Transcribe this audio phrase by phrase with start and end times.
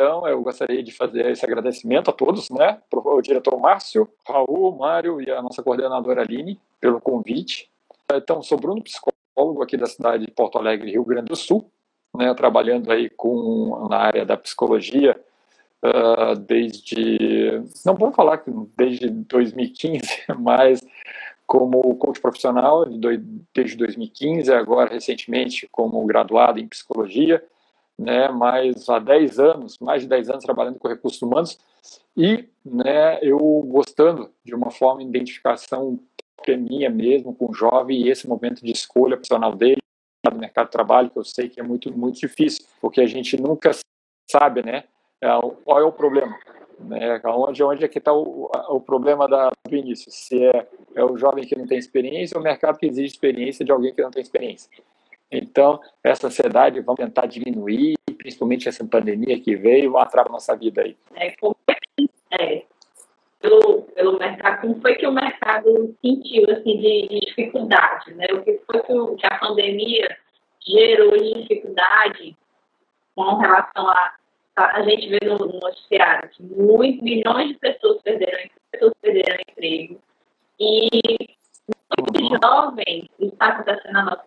[0.00, 2.78] Então, eu gostaria de fazer esse agradecimento a todos, né?
[2.92, 7.68] O diretor Márcio, Raul, Mário e a nossa coordenadora Aline, pelo convite.
[8.12, 11.68] Então, sou Bruno, psicólogo aqui da cidade de Porto Alegre, Rio Grande do Sul,
[12.14, 12.32] né?
[12.32, 15.18] Trabalhando aí com, na área da psicologia
[15.82, 20.02] uh, desde, não vamos falar que desde 2015,
[20.38, 20.80] mas
[21.44, 22.84] como coach profissional
[23.52, 27.42] desde 2015, agora recentemente como graduado em psicologia,
[27.98, 31.58] né, mas há 10 anos, mais de 10 anos trabalhando com recursos humanos
[32.16, 35.98] e né, eu gostando de uma forma de identificação
[36.48, 39.82] minha mesmo com o jovem e esse momento de escolha profissional dele
[40.24, 43.38] do mercado de trabalho que eu sei que é muito muito difícil porque a gente
[43.38, 43.70] nunca
[44.30, 44.84] sabe né
[45.62, 46.38] qual é o problema
[46.78, 47.20] né?
[47.24, 50.10] Onde, onde é que está o, o problema da, do início?
[50.10, 53.64] Se é, é o jovem que não tem experiência ou o mercado que exige experiência
[53.64, 54.70] de alguém que não tem experiência.
[55.30, 60.82] Então, essa ansiedade vamos tentar diminuir, principalmente essa pandemia que veio, atrapa a nossa vida
[60.82, 60.96] aí.
[61.14, 61.56] É, como
[62.30, 62.62] é,
[63.40, 68.14] pelo, pelo mercado, como foi que o mercado sentiu assim, de, de dificuldade?
[68.14, 68.26] Né?
[68.32, 70.16] O que foi que, que a pandemia
[70.66, 72.36] gerou de dificuldade
[73.14, 74.12] com relação a
[74.58, 80.00] a gente vê no, noticiário que muitos, milhões de pessoas perderam, pessoas perderam emprego.
[80.58, 81.00] E
[81.96, 84.24] muitos jovens, isso está acontecendo na nossa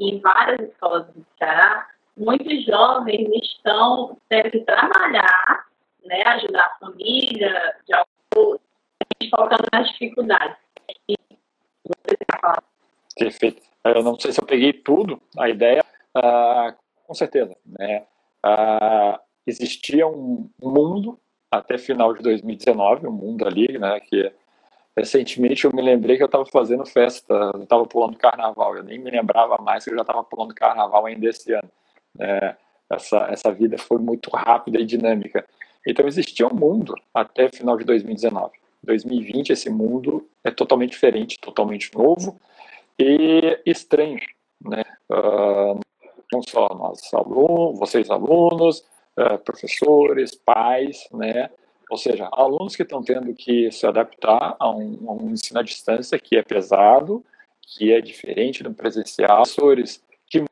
[0.00, 5.66] em várias escolas do Ceará, muitos jovens estão tendo que trabalhar,
[6.04, 8.58] né, ajudar a família, de algum,
[9.30, 10.56] focando nas dificuldades.
[11.08, 11.16] E
[11.84, 12.62] você falar.
[13.16, 13.62] Perfeito.
[13.84, 15.84] Eu não sei se eu peguei tudo, a ideia,
[16.16, 16.74] uh,
[17.06, 17.56] com certeza.
[17.64, 18.04] Né?
[18.44, 21.18] Uh, existia um mundo
[21.50, 24.32] até final de 2019, um mundo ali, né, que
[25.00, 28.98] recentemente eu me lembrei que eu estava fazendo festa, eu estava pulando carnaval, eu nem
[28.98, 31.70] me lembrava mais que eu já estava pulando carnaval ainda esse ano.
[32.18, 32.54] É,
[32.90, 35.46] essa, essa vida foi muito rápida e dinâmica.
[35.86, 38.52] Então existia um mundo até final de 2019.
[38.82, 42.38] 2020 esse mundo é totalmente diferente, totalmente novo
[42.98, 44.20] e estranho,
[44.62, 44.84] né?
[45.10, 45.80] Uh,
[46.32, 48.84] não só nós alunos, vocês alunos,
[49.18, 51.50] uh, professores, pais, né?
[51.90, 55.62] Ou seja, alunos que estão tendo que se adaptar a um, a um, ensino à
[55.62, 57.24] distância que é pesado,
[57.62, 60.44] que é diferente do presencial, professores que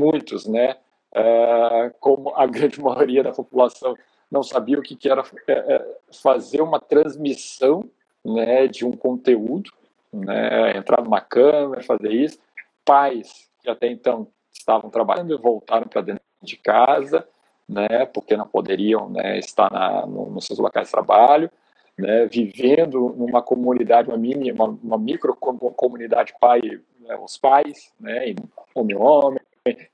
[0.00, 0.76] muitos, né,
[1.12, 3.96] uh, como a grande maioria da população
[4.30, 7.90] não sabia o que, que era uh, fazer uma transmissão,
[8.24, 9.72] né, de um conteúdo,
[10.12, 12.38] né, entrar numa câmera, fazer isso,
[12.84, 17.26] pais que até então estavam trabalhando e voltaram para dentro de casa,
[17.70, 21.48] né, porque não poderiam né, estar na, no, nos seus locais de trabalho,
[21.96, 26.60] né, vivendo numa comunidade, uma mini, uma, uma micro comunidade pai,
[26.98, 28.34] né, os pais, né,
[28.74, 29.40] homem homem,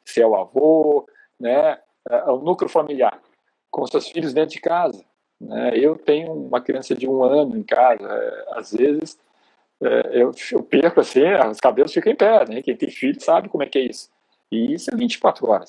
[0.07, 1.07] seu avô,
[1.39, 1.79] né,
[2.09, 3.21] é, o núcleo familiar,
[3.71, 5.05] com seus filhos dentro de casa.
[5.39, 9.19] Né, eu tenho uma criança de um ano em casa, é, às vezes
[9.83, 13.51] é, eu, eu perco assim, os cabelos ficam em pé, né, quem tem filho sabe
[13.51, 14.09] como é que é isso.
[14.51, 15.69] E isso é 24 horas.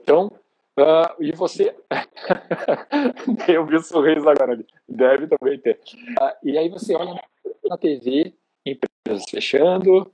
[0.00, 0.30] Então,
[0.78, 1.74] Uh, e você.
[3.48, 4.66] eu vi o sorriso agora ali.
[4.88, 5.80] Deve também ter.
[6.20, 7.20] Uh, e aí você olha
[7.64, 8.34] na TV,
[8.66, 10.10] empresas fechando,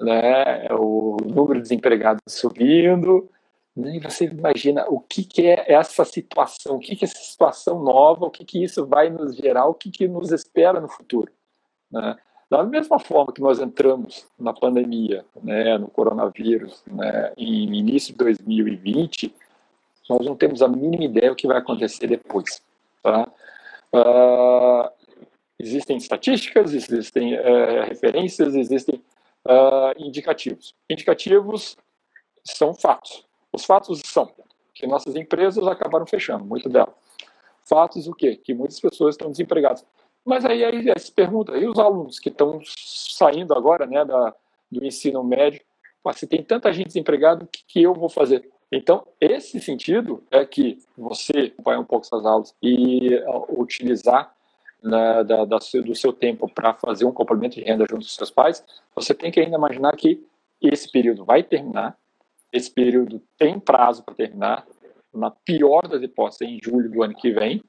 [0.00, 3.30] né, o número de desempregados subindo,
[3.74, 7.18] né, e você imagina o que, que é essa situação, o que, que é essa
[7.18, 10.88] situação nova, o que, que isso vai nos gerar, o que, que nos espera no
[10.88, 11.32] futuro.
[11.90, 12.16] Né?
[12.50, 18.18] Da mesma forma que nós entramos na pandemia, né, no coronavírus, né, em início de
[18.18, 19.34] 2020,
[20.08, 22.62] nós não temos a mínima ideia do que vai acontecer depois.
[23.02, 23.28] Tá?
[23.92, 24.90] Uh,
[25.58, 29.02] existem estatísticas, existem uh, referências, existem
[29.46, 30.74] uh, indicativos.
[30.88, 31.76] Indicativos
[32.44, 33.24] são fatos.
[33.52, 34.30] Os fatos são
[34.74, 36.94] que nossas empresas acabaram fechando, muito delas.
[37.64, 38.36] Fatos o quê?
[38.36, 39.84] Que muitas pessoas estão desempregadas.
[40.24, 44.34] Mas aí, aí, aí se pergunta, e os alunos que estão saindo agora né, da,
[44.70, 45.60] do ensino médio,
[46.14, 48.48] se tem tanta gente desempregada, o que, que eu vou fazer?
[48.72, 54.34] Então, esse sentido é que você vai um pouco essas aulas e uh, utilizar
[54.82, 58.30] né, da, da, do seu tempo para fazer um complemento de renda junto com seus
[58.30, 58.64] pais,
[58.94, 60.26] você tem que ainda imaginar que
[60.60, 61.98] esse período vai terminar,
[62.50, 64.66] esse período tem prazo para terminar,
[65.12, 67.62] na pior das hipóteses, em julho do ano que vem,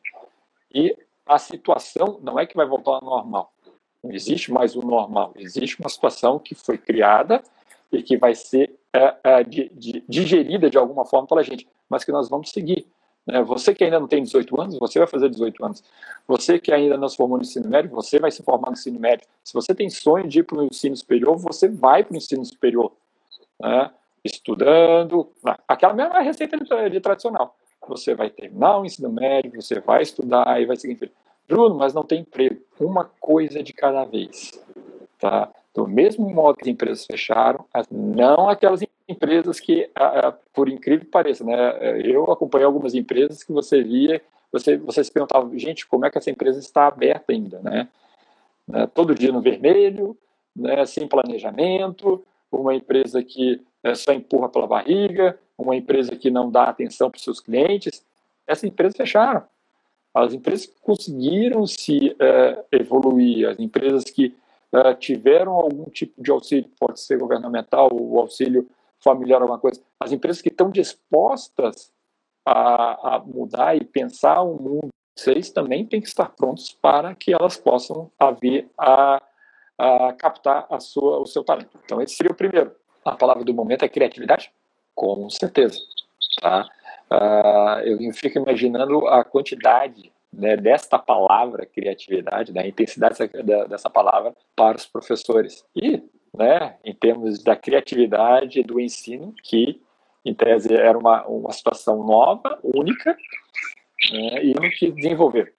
[0.74, 0.96] e
[1.26, 3.52] a situação não é que vai voltar ao normal.
[4.02, 7.44] Não existe mais o normal, existe uma situação que foi criada
[7.92, 12.04] e que vai ser é, é, de, de, digerida de alguma forma pela gente, mas
[12.04, 12.86] que nós vamos seguir.
[13.26, 13.42] Né?
[13.42, 15.84] Você que ainda não tem 18 anos, você vai fazer 18 anos.
[16.28, 19.00] Você que ainda não se formou no ensino médio, você vai se formar no ensino
[19.00, 19.28] médio.
[19.44, 22.46] Se você tem sonho de ir para o ensino superior, você vai para o ensino
[22.46, 22.92] superior.
[23.60, 23.90] Né?
[24.24, 25.30] Estudando,
[25.68, 27.56] aquela mesma receita de, de tradicional.
[27.88, 31.14] você vai terminar o ensino médio, você vai estudar e vai seguir em frente.
[31.48, 32.62] Bruno, mas não tem emprego.
[32.80, 34.52] Uma coisa de cada vez.
[35.20, 35.52] Tá?
[35.74, 39.90] Do mesmo modo que as empresas fecharam, não aquelas empresas que,
[40.54, 44.22] por incrível que pareça, né, eu acompanhei algumas empresas que você via,
[44.52, 47.88] você, você se perguntava, gente, como é que essa empresa está aberta ainda, né?
[48.68, 50.16] né todo dia no vermelho,
[50.56, 56.52] né, sem planejamento, uma empresa que é, só empurra pela barriga, uma empresa que não
[56.52, 58.06] dá atenção para os seus clientes,
[58.46, 59.44] essas empresas fecharam.
[60.14, 64.36] As empresas que conseguiram se é, evoluir, as empresas que
[64.74, 68.68] é, tiveram algum tipo de auxílio, pode ser governamental, o auxílio
[69.00, 71.92] familiar, alguma coisa, as empresas que estão dispostas
[72.46, 77.34] a, a mudar e pensar o mundo, vocês também têm que estar prontos para que
[77.34, 79.22] elas possam haver a,
[79.78, 81.78] a captar a sua, o seu talento.
[81.86, 82.76] Então, esse seria o primeiro.
[83.06, 84.52] A palavra do momento é criatividade?
[84.96, 85.80] Com certeza.
[86.42, 86.68] Tá?
[87.12, 94.34] Uh, eu fico imaginando a quantidade né, desta palavra criatividade, da intensidade dessa, dessa palavra
[94.56, 95.64] para os professores.
[95.76, 96.02] E,
[96.36, 99.80] né, em termos da criatividade do ensino, que
[100.26, 103.16] em tese era uma, uma situação nova, única,
[104.12, 105.54] né, e que desenvolver.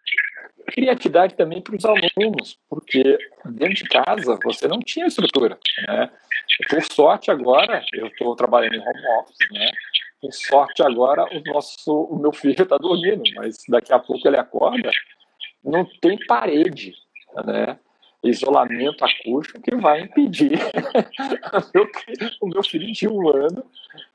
[0.67, 5.59] Criatividade também para os alunos, porque dentro de casa você não tinha estrutura.
[5.87, 6.11] Né?
[6.71, 9.67] Por sorte, agora, eu estou trabalhando em home office, né?
[10.25, 14.39] Por sorte agora o nosso o meu filho está dormindo, mas daqui a pouco ele
[14.39, 14.91] acorda,
[15.63, 16.95] não tem parede,
[17.45, 17.79] né?
[18.23, 20.59] Isolamento acústico que vai impedir
[22.41, 23.63] o meu filho de um ano,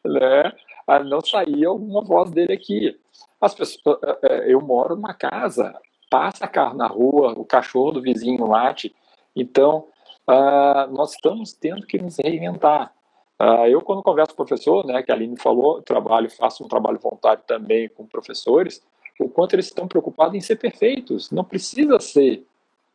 [0.04, 0.52] né,
[0.88, 3.00] a não sair alguma voz dele aqui.
[3.40, 5.80] As pessoas, é, é, eu moro numa casa,
[6.10, 8.96] passa carro na rua, o cachorro do vizinho late,
[9.36, 9.86] então
[10.28, 12.92] uh, nós estamos tendo que nos reinventar.
[13.42, 16.68] Uh, eu, quando converso com o professor, né, que a Aline falou, trabalho, faço um
[16.68, 18.86] trabalho voluntário também com professores,
[19.20, 21.32] o quanto eles estão preocupados em ser perfeitos.
[21.32, 22.46] Não precisa ser.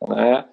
[0.07, 0.45] Né?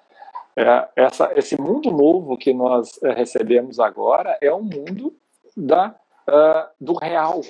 [0.57, 5.15] É, essa, esse mundo novo que nós é, recebemos agora é um mundo
[5.57, 5.95] da,
[6.29, 7.41] uh, do real.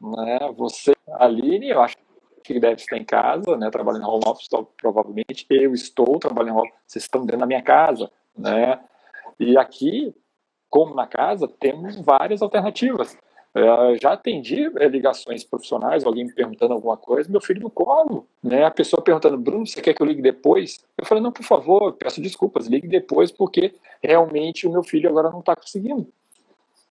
[0.00, 0.38] Né?
[0.56, 1.96] Você, Aline, eu acho
[2.42, 5.46] que deve estar em casa, né, trabalhando em home office, provavelmente.
[5.50, 8.10] Eu estou trabalhando em home office, vocês estão dentro da minha casa.
[8.36, 8.80] Né?
[9.38, 10.14] E aqui
[10.70, 13.18] como na casa, temos várias alternativas.
[13.52, 18.28] É, já atendi é, ligações profissionais, alguém me perguntando alguma coisa, meu filho no colo,
[18.40, 18.64] né?
[18.64, 20.78] A pessoa perguntando, Bruno, você quer que eu ligue depois?
[20.96, 25.30] Eu falei, não, por favor, peço desculpas, ligue depois, porque realmente o meu filho agora
[25.30, 26.06] não está conseguindo.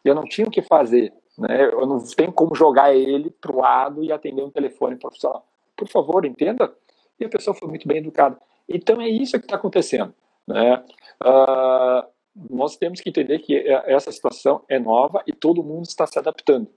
[0.03, 1.63] Eu não tinha o que fazer, né?
[1.63, 5.45] Eu não tenho como jogar ele para o lado e atender um telefone profissional.
[5.77, 6.73] Por favor, entenda.
[7.17, 8.37] E a pessoa foi muito bem educada.
[8.67, 10.13] Então é isso que está acontecendo,
[10.45, 10.83] né?
[11.23, 12.05] Uh,
[12.35, 16.17] nós temos que entender que é, essa situação é nova e todo mundo está se
[16.17, 16.69] adaptando,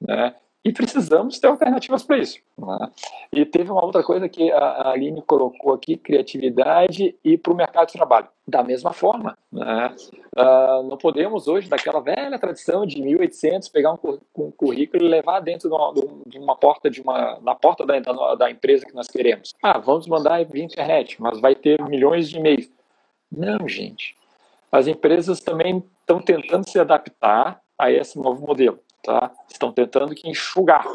[0.00, 0.34] né?
[0.62, 2.38] E precisamos ter alternativas para isso.
[2.58, 2.90] Né?
[3.32, 7.86] E teve uma outra coisa que a Aline colocou aqui, criatividade e para o mercado
[7.86, 8.28] de trabalho.
[8.46, 9.94] Da mesma forma, né?
[10.36, 15.70] uh, não podemos hoje, daquela velha tradição de 1800, pegar um, currículo e levar dentro
[15.70, 15.94] de uma,
[16.26, 19.54] de uma porta, de uma, na porta da, da, da empresa que nós queremos.
[19.62, 22.70] Ah, vamos mandar via internet, mas vai ter milhões de e-mails.
[23.32, 24.19] Não, gente
[24.70, 29.32] as empresas também estão tentando se adaptar a esse novo modelo, tá?
[29.50, 30.86] Estão tentando que enxugar,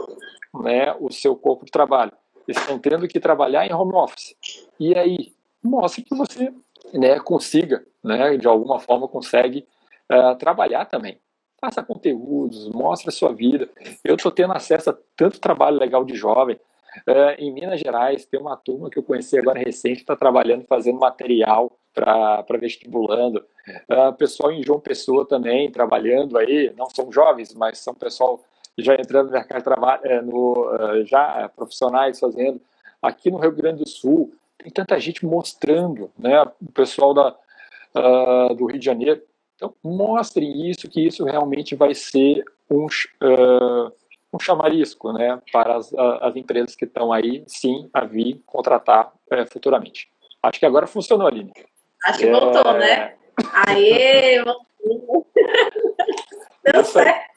[0.54, 2.12] né, o seu corpo de trabalho.
[2.48, 4.36] Estão tendo que trabalhar em home office.
[4.80, 5.34] E aí,
[5.64, 6.54] mostre que você,
[6.94, 9.68] né, consiga, né, de alguma forma consegue
[10.12, 11.20] uh, trabalhar também.
[11.60, 13.68] Faça conteúdos, mostre a sua vida.
[14.04, 16.60] Eu estou tendo acesso a tanto trabalho legal de jovem.
[17.08, 21.00] Uh, em Minas Gerais, tem uma turma que eu conheci agora recente, está trabalhando, fazendo
[21.00, 23.46] material para vestibulando.
[23.90, 28.42] Uh, pessoal em João Pessoa também, trabalhando aí, não são jovens, mas são pessoal
[28.78, 32.60] já entrando no mercado de trabalho, é, no, uh, já profissionais fazendo.
[33.02, 36.42] Aqui no Rio Grande do Sul, tem tanta gente mostrando, né?
[36.42, 37.36] O pessoal da,
[37.96, 39.22] uh, do Rio de Janeiro.
[39.56, 42.88] Então, mostrem isso, que isso realmente vai ser um,
[44.36, 45.40] um chamarisco, né?
[45.52, 50.10] Para as, as empresas que estão aí, sim, a vir contratar é, futuramente.
[50.44, 51.52] Acho que agora funcionou, Aline.
[52.06, 52.32] Acho que é...
[52.32, 53.16] voltou, né?
[53.68, 55.28] Aê, voltou.
[56.64, 57.36] Deu certo.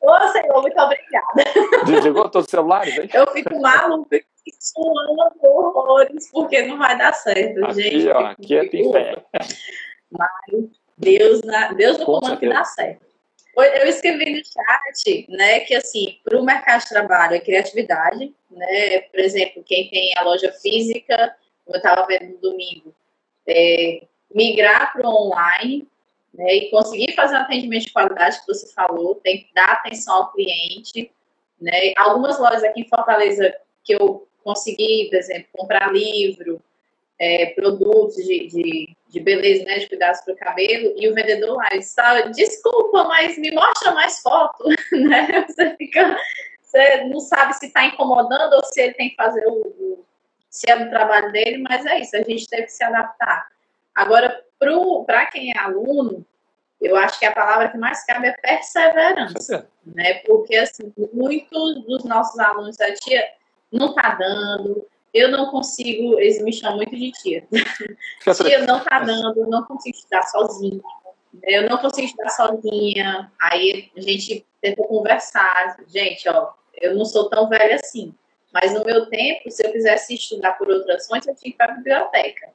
[0.00, 1.84] Ô, Senhor, muito obrigada.
[1.84, 3.08] Desligou todos os celulares, hein?
[3.12, 4.20] Eu fico maluca,
[4.58, 8.08] suando horrores, porque não vai dar certo, aqui, gente.
[8.08, 9.24] Ó, aqui é tem fé.
[10.10, 10.30] Mas
[10.96, 11.40] Deus,
[11.76, 13.04] Deus no comando que dá certo.
[13.56, 19.00] Eu escrevi no chat, né, que assim, para o mercado de trabalho é criatividade, né?
[19.02, 22.94] Por exemplo, quem tem a loja física, eu estava vendo no domingo,
[23.46, 24.02] é,
[24.34, 25.86] migrar para o online
[26.32, 30.14] né, e conseguir fazer um atendimento de qualidade que você falou, tem que dar atenção
[30.16, 31.10] ao cliente,
[31.60, 31.92] Né?
[31.96, 36.60] Algumas lojas aqui em Fortaleza que eu consegui, por exemplo, comprar livro,
[37.18, 41.56] é, produtos de, de, de, beleza, né, de cuidados para o cabelo, e o vendedor
[41.56, 45.46] lá, está, desculpa, mas me mostra mais foto, né?
[45.46, 46.16] Você fica,
[46.60, 50.04] você não sabe se está incomodando ou se ele tem que fazer o, o
[50.50, 53.48] se é do trabalho dele, mas é isso, a gente teve que se adaptar.
[53.94, 54.44] Agora,
[55.06, 56.26] para quem é aluno,
[56.80, 60.14] eu acho que a palavra que mais cabe é perseverança, né?
[60.26, 63.24] Porque, assim, muitos dos nossos alunos da tia
[63.70, 67.46] não tá dando, eu não consigo, eles me chamam muito de tia.
[68.36, 70.82] tia, não tá dando, não consigo estudar sozinho.
[71.44, 73.30] Eu não consigo estudar sozinha.
[73.40, 75.76] Aí a gente tenta conversar.
[75.86, 78.12] Gente, ó, eu não sou tão velha assim.
[78.52, 81.56] Mas no meu tempo, se eu quisesse estudar por outras fontes, eu tinha que ir
[81.56, 82.50] para a biblioteca,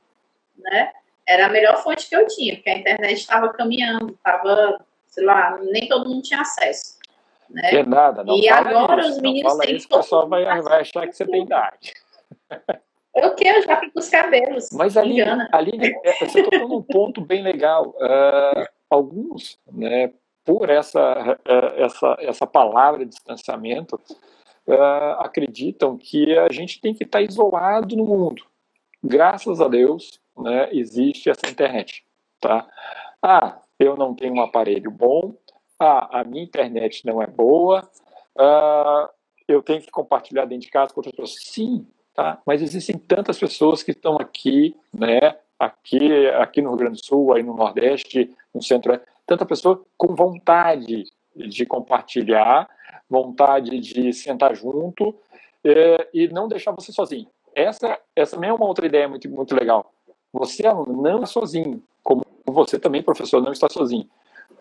[0.58, 0.92] né?
[1.26, 5.58] Era a melhor fonte que eu tinha, porque a internet estava caminhando, estava, sei lá,
[5.62, 6.98] nem todo mundo tinha acesso.
[7.50, 7.76] Né?
[7.76, 11.06] É nada, não E agora isso, os meninos têm isso, o pessoal vai, vai achar
[11.08, 11.94] que você tem idade.
[13.16, 14.70] Eu que eu já fico os cabelos.
[14.72, 15.72] Mas ali, ali
[16.04, 17.90] é, você tocou num ponto bem legal.
[17.98, 20.14] Uh, alguns, né,
[20.46, 24.00] por essa, uh, essa, essa palavra distanciamento,
[24.68, 28.44] uh, acreditam que a gente tem que estar isolado no mundo.
[29.04, 32.06] Graças a Deus, né, existe essa internet,
[32.40, 32.68] tá?
[33.22, 35.34] Ah, eu não tenho um aparelho bom.
[35.80, 37.90] Ah, a minha internet não é boa.
[38.38, 39.10] Ah,
[39.48, 41.44] eu tenho que compartilhar dentro de casa com outras pessoas.
[41.44, 41.88] Sim,
[42.20, 42.42] tá?
[42.46, 45.38] Mas existem tantas pessoas que estão aqui, né?
[45.58, 50.16] Aqui, aqui no Rio Grande do Sul, aí no Nordeste, no Centro, tanta pessoa com
[50.16, 52.68] vontade de compartilhar
[53.10, 55.16] vontade de sentar junto
[55.64, 57.28] é, e não deixar você sozinho.
[57.56, 59.92] Essa, essa também é uma outra ideia muito, muito legal.
[60.32, 64.08] Você, aluno, não é sozinho, como você também, professor, não está sozinho.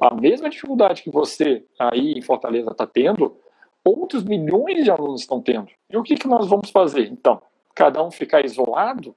[0.01, 3.37] A mesma dificuldade que você aí em Fortaleza está tendo,
[3.85, 5.69] outros milhões de alunos estão tendo.
[5.91, 7.41] E o que, que nós vamos fazer, então?
[7.75, 9.15] Cada um ficar isolado?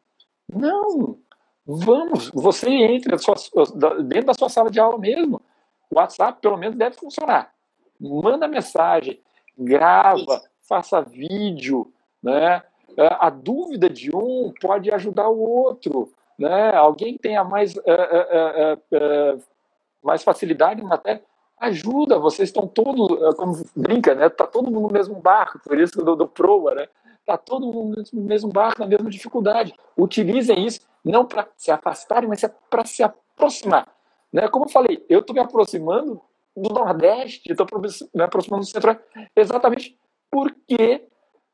[0.51, 1.17] Não!
[1.65, 3.17] Vamos, você entra
[4.03, 5.41] dentro da sua sala de aula mesmo.
[5.89, 7.53] O WhatsApp, pelo menos, deve funcionar
[8.01, 9.21] manda mensagem,
[9.57, 11.91] grava, faça vídeo,
[12.21, 12.63] né?
[12.97, 16.75] É, a dúvida de um pode ajudar o outro, né?
[16.75, 19.37] Alguém tenha mais, é, é, é,
[20.03, 21.23] mais facilidade em matéria,
[21.61, 24.27] ajuda, vocês estão todos, como brinca, né?
[24.29, 26.87] Tá todo mundo no mesmo barco, por isso do, do Proa, né?
[27.25, 29.73] Tá todo mundo no mesmo barco, na mesma dificuldade.
[29.95, 33.87] Utilizem isso não para se afastarem, mas para se aproximar.
[34.33, 34.47] Né?
[34.47, 36.19] Como eu falei, eu estou me aproximando
[36.57, 37.67] do Nordeste, estou
[38.13, 38.97] me aproximando do Centro,
[39.35, 39.97] exatamente
[40.29, 41.07] porque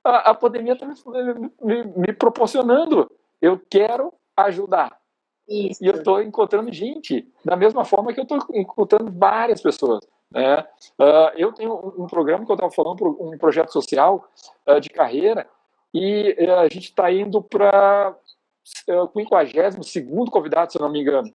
[0.03, 3.11] a, a pandemia está me, me, me, proporcionando.
[3.41, 4.96] Eu quero ajudar.
[5.47, 5.83] Isso.
[5.83, 10.05] E eu estou encontrando gente, da mesma forma que eu estou encontrando várias pessoas.
[10.31, 10.59] Né?
[10.99, 14.29] Uh, eu tenho um, um, programa que eu estava falando, um projeto social
[14.67, 15.47] uh, de carreira,
[15.93, 18.15] e uh, a gente está indo para
[18.89, 21.33] o 52 convidado, se eu não me engano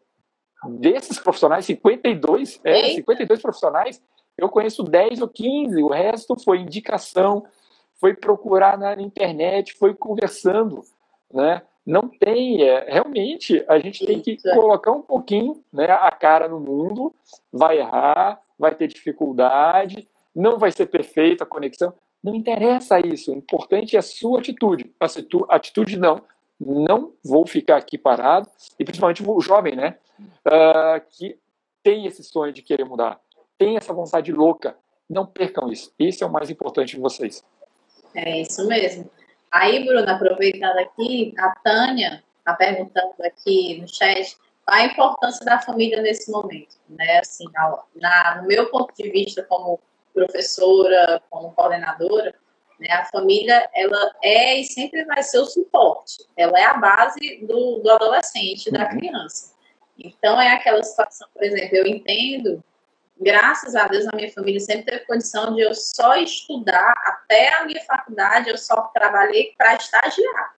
[0.79, 4.01] desses profissionais, 52, é, 52 profissionais,
[4.37, 7.45] eu conheço 10 ou 15, o resto foi indicação,
[7.99, 10.83] foi procurar na internet, foi conversando,
[11.33, 11.63] né?
[11.85, 16.61] Não tem, é, realmente, a gente tem que colocar um pouquinho né, a cara no
[16.61, 17.13] mundo,
[17.53, 23.37] vai errar, vai ter dificuldade, não vai ser perfeita a conexão, não interessa isso, o
[23.37, 26.23] importante é a sua atitude, a atitude não,
[26.61, 28.49] não vou ficar aqui parado,
[28.79, 29.97] e principalmente o jovem, né,
[30.47, 31.37] uh, que
[31.83, 33.21] tem esse sonho de querer mudar,
[33.59, 34.77] tem essa vontade louca,
[35.11, 35.93] não percam isso.
[35.99, 37.45] Isso é o mais importante de vocês.
[38.15, 39.11] É isso mesmo.
[39.53, 45.61] Aí, Bruna, aproveitando aqui, a Tânia está perguntando aqui no chat qual a importância da
[45.61, 47.19] família nesse momento, né?
[47.19, 49.79] Assim, na, na, no meu ponto de vista como
[50.15, 52.35] professora, como coordenadora,
[52.81, 52.89] né?
[52.93, 56.25] A família, ela é e sempre vai ser o suporte.
[56.35, 58.99] Ela é a base do, do adolescente, da uhum.
[58.99, 59.53] criança.
[59.99, 62.65] Então, é aquela situação, por exemplo, eu entendo,
[63.23, 67.65] graças a Deus, a minha família sempre teve condição de eu só estudar até a
[67.65, 70.55] minha faculdade, eu só trabalhei para estagiar.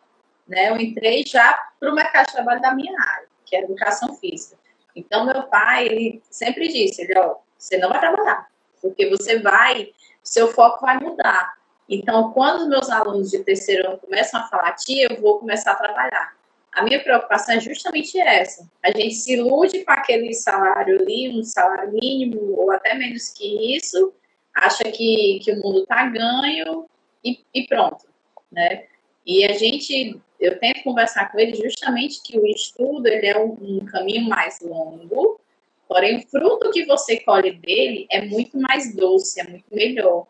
[0.47, 0.71] Né?
[0.71, 4.57] Eu entrei já para o mercado de trabalho da minha área, que é educação física.
[4.95, 8.49] Então, meu pai, ele sempre disse, ele, ó, você não vai trabalhar,
[8.81, 9.93] porque você vai,
[10.23, 11.55] seu foco vai mudar.
[11.89, 15.77] Então, quando meus alunos de terceiro ano começam a falar, tia, eu vou começar a
[15.77, 16.35] trabalhar.
[16.75, 18.69] A minha preocupação é justamente essa.
[18.83, 23.77] A gente se ilude com aquele salário ali, um salário mínimo ou até menos que
[23.77, 24.13] isso,
[24.53, 26.87] acha que, que o mundo está ganho
[27.25, 28.05] e, e, pronto,
[28.51, 28.87] né?
[29.25, 33.57] E a gente, eu tento conversar com ele justamente que o estudo ele é um,
[33.61, 35.41] um caminho mais longo,
[35.87, 40.27] porém o fruto que você colhe dele é muito mais doce, é muito melhor,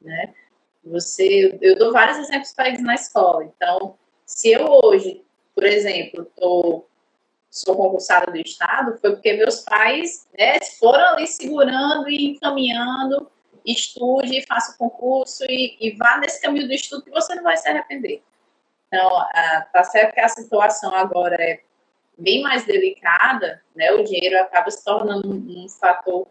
[0.00, 0.34] né?
[0.84, 3.44] Você, eu dou vários exemplos para eles na escola.
[3.44, 5.24] Então, se eu hoje,
[5.56, 6.84] por exemplo, tô,
[7.50, 13.30] sou concursada do Estado, foi porque meus pais né, foram ali segurando e encaminhando,
[13.64, 17.56] estude, faça o concurso e, e vá nesse caminho do estudo que você não vai
[17.56, 18.22] se arrepender.
[18.88, 19.10] Então,
[19.72, 21.62] tá certo que a situação agora é
[22.18, 23.90] bem mais delicada, né?
[23.92, 26.28] O dinheiro acaba se tornando um, um fator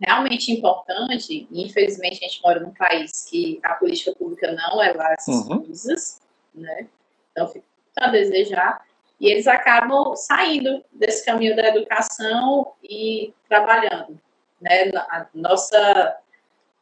[0.00, 1.46] realmente importante.
[1.48, 5.46] E, infelizmente, a gente mora num país que a política pública não é lá essas
[5.46, 5.64] uhum.
[5.64, 6.20] coisas,
[6.52, 6.88] né?
[7.30, 7.67] Então, fica
[8.00, 8.86] a desejar.
[9.20, 14.18] E eles acabam saindo desse caminho da educação e trabalhando.
[14.60, 14.90] Né?
[14.94, 16.18] A nossa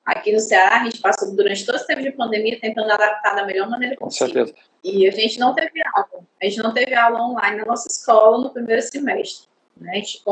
[0.07, 3.45] Aqui no Ceará, a gente passou durante todo esse tempo de pandemia tentando adaptar da
[3.45, 4.29] melhor maneira possível.
[4.29, 4.69] Com certeza.
[4.85, 6.25] E a gente não teve aula.
[6.41, 9.49] A gente não teve aula online na nossa escola no primeiro semestre.
[9.77, 9.91] Né?
[9.91, 10.23] A gente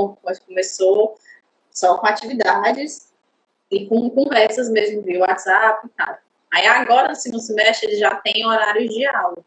[0.47, 1.17] começou
[1.73, 3.13] só com atividades
[3.69, 6.19] e com conversas mesmo via WhatsApp e tal.
[6.53, 9.39] Aí agora, no segundo semestre, ele já tem horários de aula.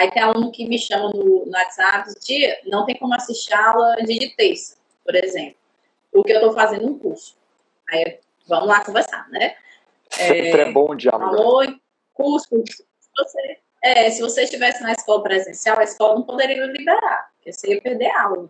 [0.00, 3.96] Aí tem aluno que me chama no, no WhatsApp, dia, não tem como assistir aula
[3.96, 5.56] dia de terça, por exemplo.
[6.10, 7.36] Porque eu estou fazendo um curso.
[7.90, 9.56] Aí vamos lá conversar, né?
[10.08, 11.36] Sempre é, é bom diálogo.
[11.36, 11.78] Valor,
[12.14, 12.64] custo.
[12.66, 12.82] Se
[13.14, 17.74] você, é, se você estivesse na escola presencial, a escola não poderia liberar, porque você
[17.74, 18.48] ia perder aula.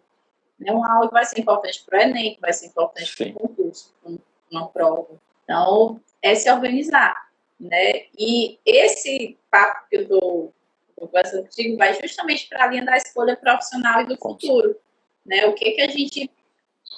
[0.57, 0.71] Né?
[0.71, 3.49] Uma aula que vai ser importante para o Enem, que vai ser importante para o
[3.49, 4.13] concurso, para
[4.53, 5.21] uma prova.
[5.43, 7.29] Então, é se organizar.
[7.59, 8.05] Né?
[8.17, 10.55] E esse papo que eu
[11.01, 14.77] estou conversando contigo vai justamente para a linha da escolha profissional e do futuro.
[15.25, 15.47] Né?
[15.47, 16.31] O que, que a gente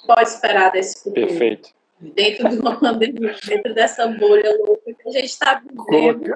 [0.05, 1.27] pode esperar desse futuro?
[1.27, 1.69] Perfeito
[2.13, 6.35] dentro de uma pandemia, dentro dessa bolha louca que a gente está vivendo,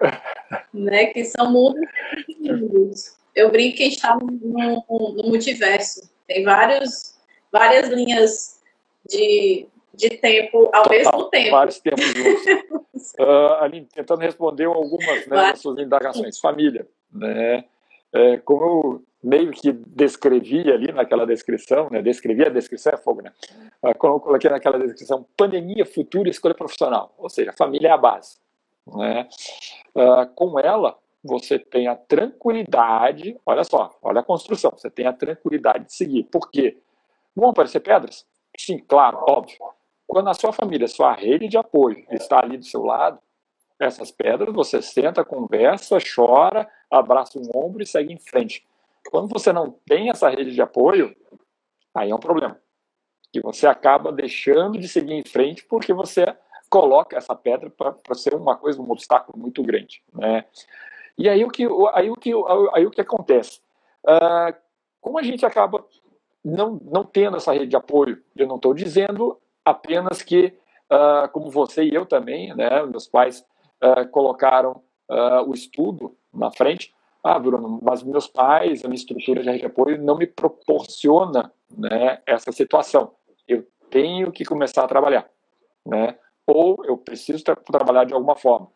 [0.74, 1.07] né?
[1.07, 3.17] Que são mundos.
[3.36, 6.09] Eu brinco que a gente está no, no, no, multiverso.
[6.25, 7.15] Tem vários,
[7.51, 8.62] várias linhas
[9.09, 9.67] de,
[9.98, 11.51] de tempo ao Total, mesmo tempo.
[11.51, 13.13] Vários tempos juntos.
[13.20, 16.39] uh, Aline, tentando responder algumas né, das suas indagações.
[16.39, 17.66] Família, né?
[18.13, 22.01] É, como eu meio que descrevi ali naquela descrição, né?
[22.01, 23.33] Descrevi a descrição é fogo, né?
[23.81, 27.14] Ah, como eu coloquei naquela descrição, pandemia, futuro, escolha profissional.
[27.18, 28.38] Ou seja, família é a base,
[28.96, 29.27] né?
[29.96, 35.14] Uh, com ela, você tem a tranquilidade, olha só, olha a construção, você tem a
[35.14, 36.24] tranquilidade de seguir.
[36.24, 36.77] Por quê?
[37.36, 38.25] Vão aparecer pedras?
[38.57, 39.57] Sim, claro, óbvio.
[40.07, 43.20] Quando a sua família, sua rede de apoio está ali do seu lado,
[43.79, 48.65] essas pedras, você senta, conversa, chora, abraça um ombro e segue em frente.
[49.11, 51.15] Quando você não tem essa rede de apoio,
[51.93, 52.59] aí é um problema.
[53.33, 56.25] E você acaba deixando de seguir em frente porque você
[56.70, 60.01] coloca essa pedra para ser uma coisa, um obstáculo muito grande.
[60.13, 60.46] Né?
[61.17, 62.31] E aí o que, aí o que,
[62.74, 63.61] aí o que acontece?
[64.03, 64.55] Uh,
[65.00, 65.85] como a gente acaba
[66.43, 70.53] não, não tendo essa rede de apoio, eu não estou dizendo apenas que,
[70.92, 73.46] uh, como você e eu também, né, meus pais
[73.84, 74.82] uh, colocaram
[75.48, 79.66] o estudo na frente, ah, Bruno, mas meus pais, a minha estrutura de rede de
[79.66, 83.14] apoio não me proporciona né, essa situação.
[83.48, 85.30] Eu tenho que começar a trabalhar,
[85.86, 86.18] né?
[86.46, 88.68] Ou eu preciso tra trabalhar de alguma forma.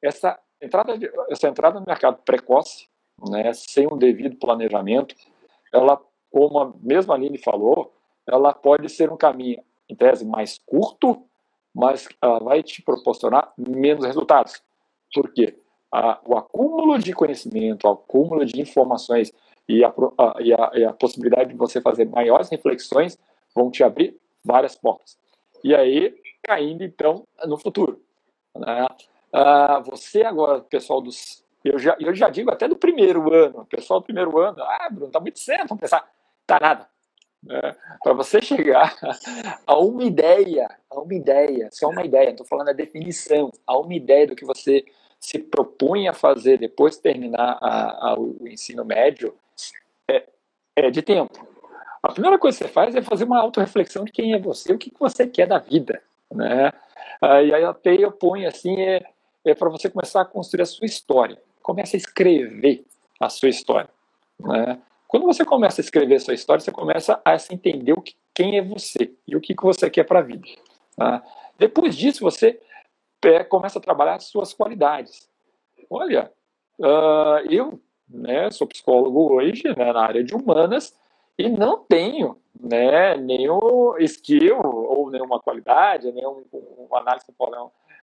[0.00, 2.88] Essa entrada, de, essa entrada no mercado precoce,
[3.28, 5.14] né, sem um devido planejamento,
[5.70, 7.92] ela, como a mesma Aline falou,
[8.26, 11.24] ela pode ser um caminho, em tese, mais curto,
[11.74, 14.62] mas ela vai te proporcionar menos resultados.
[15.12, 15.56] Por quê?
[16.26, 19.32] o acúmulo de conhecimento, o acúmulo de informações
[19.66, 23.18] e a, a, e, a, e a possibilidade de você fazer maiores reflexões
[23.54, 25.18] vão te abrir várias portas.
[25.64, 28.02] E aí, caindo então no futuro.
[28.56, 28.86] Né?
[29.32, 31.44] Ah, você agora, pessoal dos.
[31.64, 35.10] Eu já, eu já digo até do primeiro ano, pessoal do primeiro ano, ah, Bruno,
[35.10, 36.08] tá muito cedo, vamos pensar.
[36.46, 36.88] Tá nada.
[37.42, 37.76] Né?
[38.02, 38.96] Para você chegar
[39.66, 43.94] a uma ideia, a uma ideia, só uma ideia, estou falando a definição, a uma
[43.94, 44.84] ideia do que você
[45.20, 49.34] se propõe a fazer depois de terminar a, a, o ensino médio
[50.08, 50.24] é,
[50.76, 51.46] é, de tempo.
[52.02, 54.78] A primeira coisa que você faz é fazer uma autorreflexão de quem é você, o
[54.78, 56.00] que você quer da vida.
[56.30, 56.72] Né?
[57.22, 59.04] E aí a teia põe assim, é,
[59.44, 61.42] é para você começar a construir a sua história.
[61.60, 62.84] Começa a escrever
[63.18, 63.90] a sua história.
[64.38, 64.78] Né?
[65.08, 68.58] Quando você começa a escrever a sua história, você começa a entender o que, quem
[68.58, 70.46] é você e o que, que você quer para a vida.
[70.94, 71.24] Tá?
[71.56, 72.60] Depois disso, você
[73.18, 75.26] pé, começa a trabalhar as suas qualidades.
[75.88, 76.30] Olha,
[76.78, 80.94] uh, eu né, sou psicólogo hoje né, na área de humanas
[81.38, 87.24] e não tenho né, nenhum skill ou nenhuma qualidade, nenhum um análise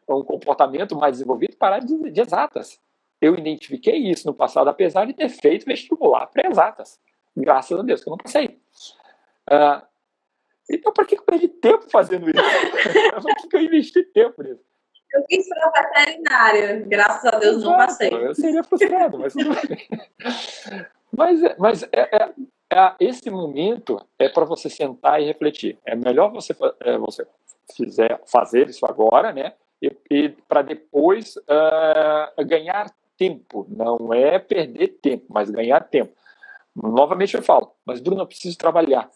[0.07, 2.79] um comportamento mais desenvolvido para de, de exatas.
[3.25, 6.99] Eu identifiquei isso no passado, apesar de ter feito vestibular para exatas.
[7.35, 8.61] Graças a Deus que eu não passei.
[9.49, 9.81] Uh,
[10.69, 12.37] então, para que eu perdi tempo fazendo isso?
[13.41, 14.61] Por que eu investi tempo nisso?
[15.11, 17.69] Eu quis para veterinária, graças a Deus Exato.
[17.71, 18.13] não passei.
[18.13, 19.33] Eu seria frustrado, mas
[21.11, 22.33] Mas, é, mas é, é,
[22.73, 25.79] é, esse momento é para você sentar e refletir.
[25.83, 27.25] É melhor você, é, você
[27.75, 29.53] fizer, fazer isso agora, né?
[29.81, 33.65] E, e para depois uh, ganhar tempo.
[33.69, 36.13] Não é perder tempo, mas ganhar tempo.
[36.75, 39.09] Novamente eu falo, mas Bruno, eu preciso trabalhar.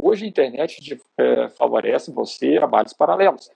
[0.00, 3.50] Hoje a internet é, favorece você trabalhos paralelos.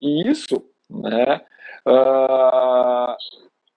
[0.00, 1.40] E isso, né,
[1.86, 3.16] uh,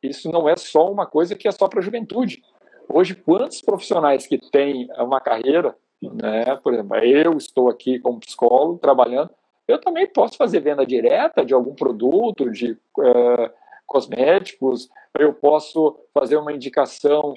[0.04, 2.44] isso não é só uma coisa que é só para a juventude.
[2.88, 8.80] Hoje, quantos profissionais que têm uma carreira, né, por exemplo, eu estou aqui como psicólogo
[8.80, 9.30] trabalhando,
[9.68, 13.52] eu também posso fazer venda direta de algum produto, de uh,
[13.90, 17.34] cosméticos, eu posso fazer uma indicação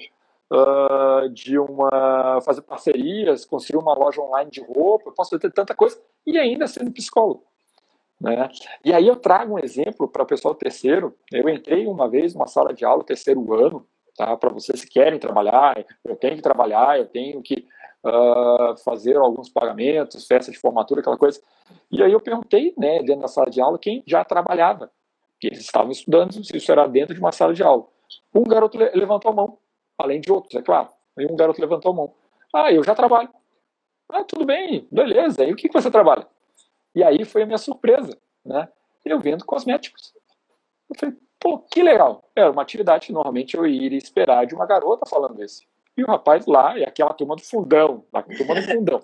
[0.51, 5.75] uh, de uma fazer parcerias, construir uma loja online de roupa, eu posso fazer tanta
[5.75, 7.43] coisa e ainda sendo psicólogo.
[8.21, 8.47] Né?
[8.85, 11.13] E aí eu trago um exemplo para o pessoal terceiro.
[11.31, 13.85] Eu entrei uma vez numa sala de aula terceiro ano,
[14.15, 14.37] tá?
[14.37, 17.67] Para vocês que querem trabalhar, eu tenho que trabalhar, eu tenho que
[18.05, 21.41] uh, fazer alguns pagamentos, festa de formatura, aquela coisa.
[21.91, 24.89] E aí eu perguntei, né, dentro da sala de aula, quem já trabalhava,
[25.43, 27.85] que eles estavam estudando, se isso era dentro de uma sala de aula.
[28.33, 29.57] Um garoto levantou a mão
[29.97, 30.87] além de outros, é claro.
[31.17, 32.13] Aí um garoto levantou a mão.
[32.53, 33.29] Ah, eu já trabalho.
[34.09, 35.43] Ah, tudo bem, beleza.
[35.43, 36.25] E o que, que você trabalha?
[36.95, 38.69] E aí foi a minha surpresa, né?
[39.03, 40.13] Eu vendo cosméticos.
[40.89, 42.23] Eu falei, pô, que legal.
[42.33, 45.63] Era uma atividade que normalmente eu iria esperar de uma garota falando isso.
[45.97, 49.01] E o rapaz lá, e aquela turma do fundão, a turma do fundão.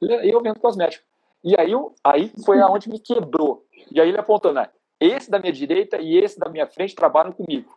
[0.00, 1.04] E eu vendo cosmético.
[1.42, 1.72] E aí,
[2.04, 3.66] aí foi aonde me quebrou.
[3.90, 4.68] E aí ele apontando, né?
[5.02, 7.76] Esse da minha direita e esse da minha frente trabalham comigo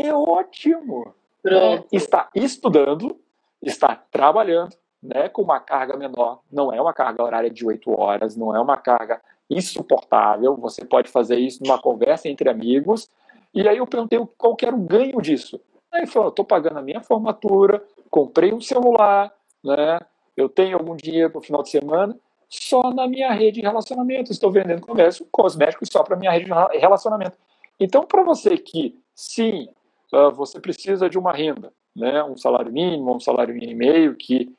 [0.00, 1.14] é ótimo.
[1.42, 1.86] Pronto.
[1.92, 3.18] Está estudando,
[3.62, 6.40] está trabalhando, né, com uma carga menor.
[6.50, 10.56] Não é uma carga horária de oito horas, não é uma carga insuportável.
[10.56, 13.08] Você pode fazer isso numa conversa entre amigos.
[13.54, 15.60] E aí eu perguntei qual era o ganho disso.
[15.90, 19.32] Aí ele falou: estou pagando a minha formatura, comprei um celular,
[19.64, 19.98] né,
[20.36, 22.16] eu tenho algum dinheiro para o final de semana,
[22.48, 24.32] só na minha rede de relacionamento.
[24.32, 27.36] Estou vendendo comércio cosmético só para minha rede de relacionamento.
[27.78, 29.68] Então, para você que, sim,
[30.12, 34.16] uh, você precisa de uma renda, né, um salário mínimo, um salário mínimo e meio,
[34.16, 34.52] que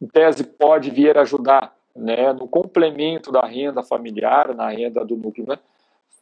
[0.00, 5.46] em tese pode vir ajudar né, no complemento da renda familiar, na renda do núcleo.
[5.46, 5.58] Né?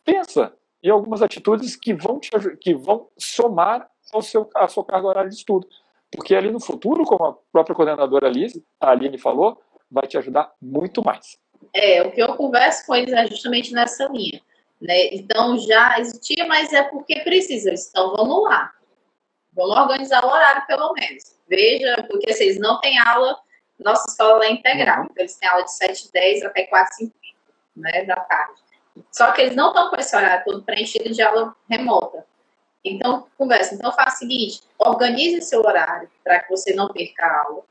[0.04, 0.52] Pensa
[0.82, 5.30] em algumas atitudes que vão, te, que vão somar ao seu, a sua carga horária
[5.30, 5.66] de estudo.
[6.10, 10.52] Porque ali no futuro, como a própria coordenadora Alice, a Aline falou, vai te ajudar
[10.60, 11.38] muito mais.
[11.74, 14.40] É, o que eu converso com eles é justamente nessa linha.
[14.80, 15.08] Né?
[15.12, 17.72] Então já existia, mas é porque precisa.
[17.72, 18.72] Então vamos lá.
[19.52, 21.36] Vamos organizar o horário, pelo menos.
[21.48, 23.36] Veja, porque vocês não têm aula,
[23.78, 25.00] nossa escola é integral.
[25.00, 25.08] Uhum.
[25.10, 27.14] Então, eles têm aula de 7 h 10 até 4 h 50
[27.76, 28.60] né, da tarde.
[29.10, 32.24] Só que eles não estão com esse horário todo preenchido de aula remota.
[32.84, 33.74] Então, conversa.
[33.74, 37.64] Então, faça o seguinte: organize seu horário para que você não perca a aula.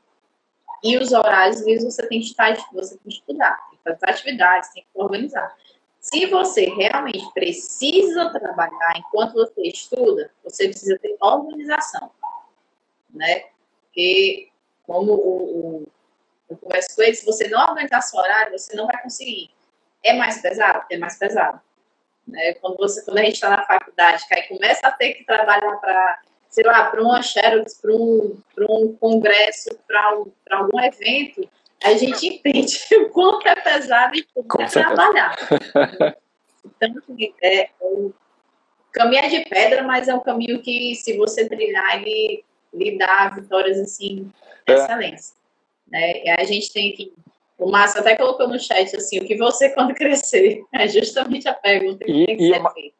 [0.82, 4.10] E os horários livres você tem que estar, você tem que estudar, tem que fazer
[4.10, 5.54] atividades, tem que organizar.
[6.00, 12.10] Se você realmente precisa trabalhar enquanto você estuda, você precisa ter organização,
[13.10, 13.44] né?
[13.82, 14.48] Porque,
[14.86, 15.88] como o, o,
[16.48, 19.50] eu converso com ele, se você não organizar seu horário, você não vai conseguir.
[20.02, 20.86] É mais pesado?
[20.90, 21.60] É mais pesado.
[22.26, 22.54] Né?
[22.54, 25.76] Quando, você, quando a gente está na faculdade, que aí começa a ter que trabalhar
[25.76, 31.48] para, sei lá, para uma Xerox, para um, um congresso, para um, algum evento,
[31.82, 35.36] a gente entende o quanto é pesado e como é trabalhar.
[36.62, 38.12] Então, assim, é, o
[38.92, 43.28] caminho é de pedra, mas é um caminho que, se você trilhar, ele lhe dá
[43.28, 44.30] vitórias, assim,
[44.66, 44.74] é.
[44.74, 45.34] excelentes.
[45.90, 46.22] Né?
[46.22, 47.14] E a gente tem que...
[47.58, 50.62] O Márcio até colocou no chat, assim, o que você quando crescer?
[50.72, 52.70] É justamente a pergunta que e, tem que e ser uma...
[52.72, 52.96] feita.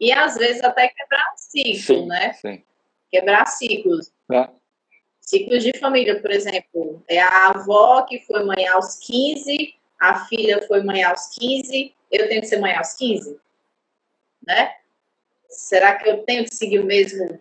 [0.00, 2.32] E, às vezes, até quebrar um ciclo, sim, né?
[2.34, 2.62] Sim.
[3.14, 4.12] Quebrar ciclos.
[4.32, 4.48] É.
[5.20, 10.60] Ciclos de família, por exemplo, é a avó que foi mãe aos 15, a filha
[10.66, 13.38] foi mãe aos 15, eu tenho que ser mãe aos 15?
[14.44, 14.74] Né?
[15.48, 17.40] Será que eu tenho que seguir o mesmo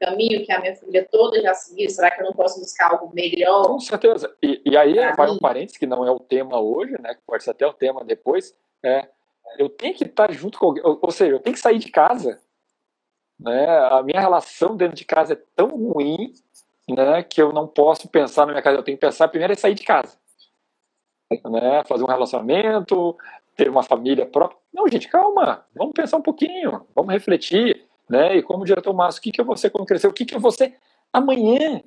[0.00, 1.90] caminho que a minha filha toda já seguiu?
[1.90, 3.66] Será que eu não posso buscar algo melhor?
[3.66, 4.34] Com certeza.
[4.42, 5.34] E, e aí vai mim?
[5.34, 7.12] um parênteses que não é o tema hoje, né?
[7.16, 8.56] Que pode ser até o tema depois.
[8.82, 9.06] É,
[9.58, 11.90] eu tenho que estar junto com alguém, ou, ou seja, eu tenho que sair de
[11.90, 12.40] casa.
[13.42, 13.66] Né?
[13.90, 16.32] A minha relação dentro de casa é tão ruim
[16.88, 19.56] né, que eu não posso pensar na minha casa, eu tenho que pensar primeiro em
[19.56, 20.16] sair de casa.
[21.30, 23.16] Né, fazer um relacionamento,
[23.56, 24.58] ter uma família própria.
[24.72, 27.84] Não, gente, calma, vamos pensar um pouquinho, vamos refletir.
[28.08, 28.36] Né?
[28.36, 30.06] E como diretor Márcio, o que, que eu vou ser quando crescer?
[30.06, 30.76] O que, que eu vou ser
[31.12, 31.82] amanhã?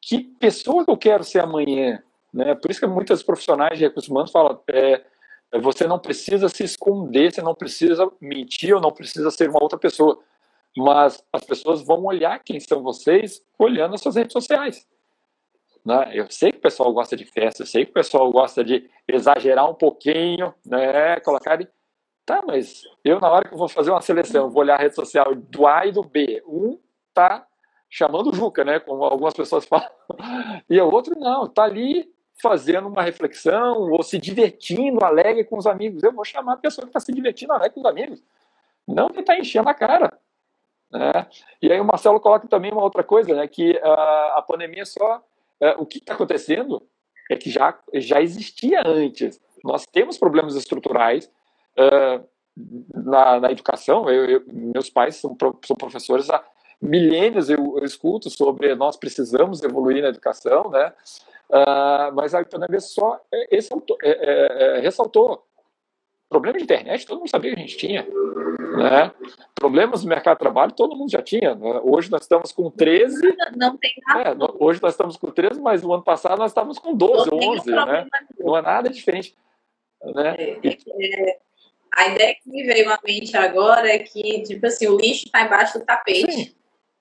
[0.00, 2.02] Que pessoa que eu quero ser amanhã?
[2.32, 2.54] Né?
[2.54, 5.04] Por isso que muitos profissionais de recursos humanos falam, é,
[5.60, 9.78] Você não precisa se esconder, você não precisa mentir ou não precisa ser uma outra
[9.78, 10.18] pessoa.
[10.76, 14.86] Mas as pessoas vão olhar quem são vocês olhando as suas redes sociais.
[15.84, 16.10] Né?
[16.14, 18.88] Eu sei que o pessoal gosta de festa, eu sei que o pessoal gosta de
[19.06, 21.18] exagerar um pouquinho, né?
[21.20, 21.58] colocar.
[22.24, 24.94] Tá, mas eu, na hora que eu vou fazer uma seleção, vou olhar a rede
[24.94, 26.42] social do A e do B.
[26.46, 26.78] Um
[27.12, 27.46] tá
[27.90, 28.78] chamando o Juca, né?
[28.78, 29.88] Como algumas pessoas falam.
[30.70, 32.08] E o outro não, tá ali
[32.40, 36.02] fazendo uma reflexão ou se divertindo, alegre com os amigos.
[36.02, 38.22] Eu vou chamar a pessoa que está se divertindo, alegre com os amigos.
[38.86, 40.16] Não que está enchendo a cara.
[40.92, 41.26] Né?
[41.60, 43.46] E aí o Marcelo coloca também uma outra coisa, né?
[43.46, 45.22] Que uh, a pandemia só...
[45.60, 46.82] Uh, o que está acontecendo
[47.30, 49.40] é que já, já existia antes.
[49.64, 51.30] Nós temos problemas estruturais
[51.78, 52.24] uh,
[52.94, 54.10] na, na, educação.
[54.10, 56.44] Eu, eu, meus pais são, são professores há
[56.80, 60.92] milênios, eu, eu escuto sobre nós precisamos evoluir na educação, né?
[61.48, 65.46] Uh, mas a pandemia só ressaltou, é, é, é, ressaltou.
[66.28, 68.06] Problema de internet, todo mundo sabia que a gente tinha.
[68.76, 69.12] Né?
[69.54, 71.54] Problemas no mercado de trabalho, todo mundo já tinha.
[71.54, 71.80] Né?
[71.82, 73.36] Hoje nós estamos com 13.
[73.56, 74.30] Não tem nada.
[74.30, 77.42] É, hoje nós estamos com 13, mas no ano passado nós estávamos com 12 ou
[77.56, 77.70] 11.
[77.70, 78.06] Né?
[78.38, 79.34] Não é nada diferente.
[80.02, 80.36] Né?
[80.38, 81.38] É, é,
[81.94, 85.42] a ideia que me veio à mente agora é que, tipo assim, o lixo está
[85.42, 86.32] embaixo do tapete.
[86.32, 86.54] Sim.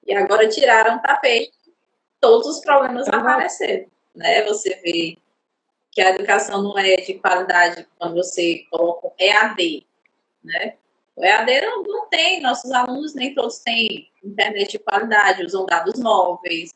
[0.05, 1.51] E agora tiraram o tapete,
[2.19, 4.43] todos os problemas é apareceram né?
[4.43, 5.17] Você vê
[5.91, 9.85] que a educação não é de qualidade quando você coloca EAD,
[10.43, 10.75] né?
[11.21, 15.99] O EAD não, não tem, nossos alunos nem todos têm internet de qualidade, usam dados
[15.99, 16.73] móveis,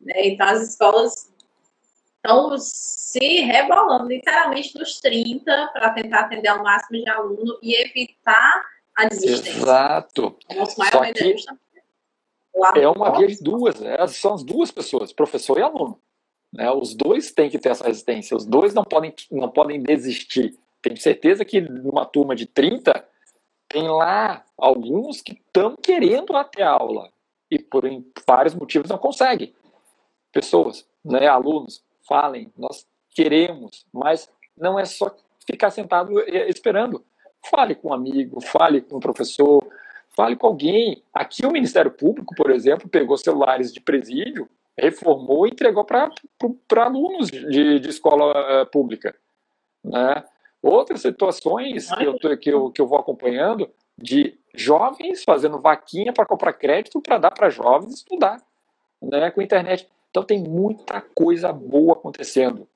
[0.00, 0.28] né?
[0.28, 1.30] Então as escolas
[2.16, 8.64] estão se rebolando literalmente nos 30 para tentar atender ao máximo de aluno e evitar
[8.96, 9.50] a desistência.
[9.50, 10.38] Exato.
[10.50, 13.94] O nosso maior que é uma via de duas, né?
[14.06, 16.00] são as duas pessoas, professor e aluno.
[16.50, 16.70] Né?
[16.70, 20.58] Os dois têm que ter essa resistência, os dois não podem, não podem desistir.
[20.80, 23.09] Tenho certeza que numa turma de 30,
[23.70, 27.10] tem lá alguns que estão querendo até aula
[27.50, 27.84] e por
[28.26, 29.54] vários motivos não conseguem.
[30.32, 35.14] Pessoas, né, alunos, falem, nós queremos, mas não é só
[35.46, 37.04] ficar sentado esperando.
[37.50, 39.66] Fale com um amigo, fale com um professor,
[40.14, 41.02] fale com alguém.
[41.14, 44.48] Aqui o Ministério Público, por exemplo, pegou celulares de presídio
[44.80, 46.10] reformou e entregou para
[46.76, 49.14] alunos de, de escola uh, pública.
[49.84, 50.24] Né?
[50.62, 56.12] Outras situações que eu, tô, que, eu, que eu vou acompanhando de jovens fazendo vaquinha
[56.12, 58.42] para comprar crédito para dar para jovens estudar
[59.00, 59.88] né, com internet.
[60.10, 62.68] Então tem muita coisa boa acontecendo.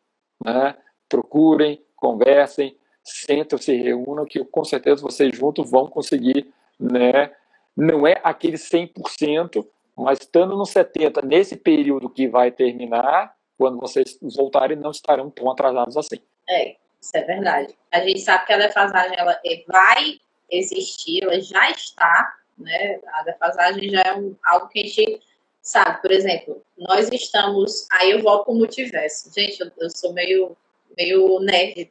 [0.42, 0.76] Né?
[1.08, 6.52] Procurem, conversem, sentam, se reúnam, que com certeza vocês juntos vão conseguir.
[6.78, 7.30] Né?
[7.76, 9.66] Não é aquele 100%,
[9.96, 15.50] mas estando no 70, nesse período que vai terminar, quando vocês voltarem, não estarão tão
[15.50, 16.18] atrasados assim.
[16.48, 17.76] É, isso é verdade.
[17.92, 22.98] A gente sabe que a defasagem ela é, vai existir, ela já está, né?
[23.14, 25.20] A defasagem já é um, algo que a gente
[25.60, 26.00] sabe.
[26.00, 27.86] Por exemplo, nós estamos.
[27.92, 29.30] Aí eu volto para o multiverso.
[29.34, 30.56] Gente, eu, eu sou meio
[30.96, 31.88] meio nerd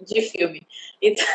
[0.00, 0.66] de filme.
[1.02, 1.26] Então,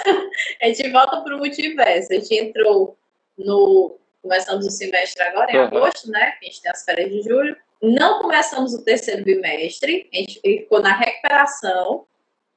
[0.63, 2.11] a gente volta para o multiverso.
[2.11, 2.97] A gente entrou
[3.37, 5.63] no Começamos o semestre agora, em uhum.
[5.65, 6.33] agosto, né?
[6.41, 7.55] A gente tem as férias de julho.
[7.81, 12.05] Não começamos o terceiro bimestre, a gente ficou na recuperação.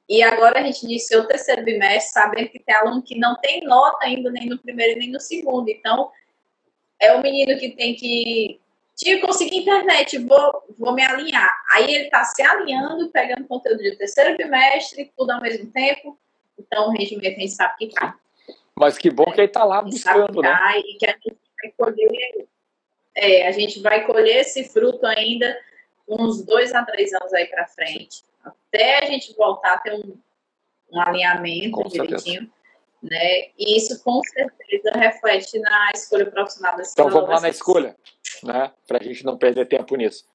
[0.07, 3.63] E agora a gente iniciou o terceiro bimestre, sabendo que tem aluno que não tem
[3.63, 5.69] nota ainda, nem no primeiro nem no segundo.
[5.69, 6.11] Então,
[6.99, 8.59] é o menino que tem que.
[8.95, 11.51] Tinha conseguir internet, vou, vou me alinhar.
[11.71, 16.17] Aí ele está se alinhando, pegando conteúdo de terceiro bimestre, tudo ao mesmo tempo.
[16.59, 18.13] Então, o rendimento a gente sabe que cai.
[18.75, 20.55] Mas que bom que ele está lá buscando, né?
[20.77, 22.47] E que a gente vai colher,
[23.15, 25.57] é, a gente vai colher esse fruto ainda
[26.07, 30.17] uns dois a três anos aí para frente, até a gente voltar a ter um,
[30.91, 32.41] um alinhamento com direitinho.
[32.41, 32.63] Certeza.
[33.01, 33.49] Né?
[33.57, 37.97] E isso com certeza reflete na escolha profissional da Então vamos lá na escolha,
[38.41, 38.71] né?
[38.87, 40.25] Para a gente não perder tempo nisso.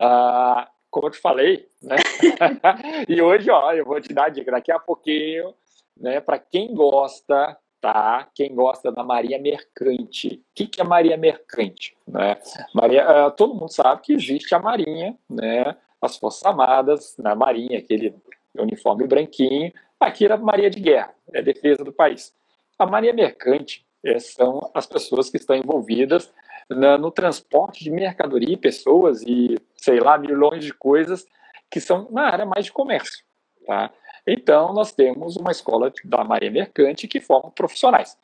[0.00, 1.96] Ah, como eu te falei, né?
[3.08, 5.52] e hoje, ó, eu vou te dar a dica daqui a pouquinho,
[5.96, 6.20] né?
[6.20, 8.28] Para quem gosta tá?
[8.32, 10.28] Quem gosta da Maria Mercante.
[10.34, 11.96] O que, que é Maria Mercante?
[12.06, 12.38] Né?
[12.72, 15.76] Maria, uh, todo mundo sabe que existe a Marinha, né?
[16.02, 18.14] As Forças Armadas, na Marinha, aquele
[18.58, 19.72] uniforme branquinho.
[19.98, 22.34] Aqui era Maria de Guerra, é a defesa do país.
[22.78, 26.32] A Maria Mercante é, são as pessoas que estão envolvidas
[26.68, 31.24] na, no transporte de mercadoria, pessoas e, sei lá, milhões de coisas
[31.70, 33.24] que são na área mais de comércio,
[33.66, 33.90] tá?
[34.26, 38.16] Então, nós temos uma escola da Marinha Mercante que forma profissionais.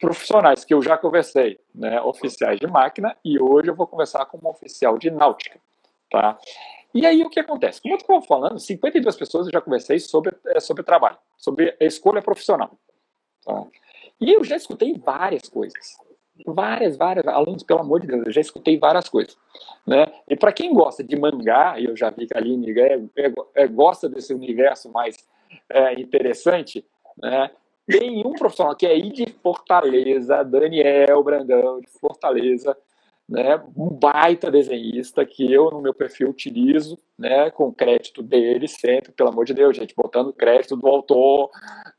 [0.00, 4.38] Profissionais que eu já conversei, né, oficiais de máquina, e hoje eu vou conversar com
[4.42, 5.60] um oficial de náutica.
[6.10, 6.36] Tá?
[6.94, 7.82] E aí o que acontece?
[7.82, 11.18] Como eu estava falando, 52 pessoas eu já conversei sobre, é, sobre trabalho.
[11.36, 12.70] sobre a escolha profissional.
[13.44, 13.64] Tá?
[14.20, 15.98] E eu já escutei várias coisas.
[16.46, 17.26] Várias, várias.
[17.26, 19.36] Alunos, pelo amor de Deus, eu já escutei várias coisas.
[19.84, 20.06] Né?
[20.28, 23.66] E para quem gosta de mangá, eu já vi que a Aline é, é, é,
[23.66, 25.16] gosta desse universo mais
[25.68, 26.84] é, interessante,
[27.20, 27.50] né?
[27.86, 32.76] tem um profissional que é aí de Fortaleza, Daniel Brandão, de Fortaleza,
[33.28, 39.12] né, um baita desenhista que eu no meu perfil utilizo, né, com crédito dele sempre,
[39.12, 41.50] pelo amor de Deus, gente, botando crédito do autor,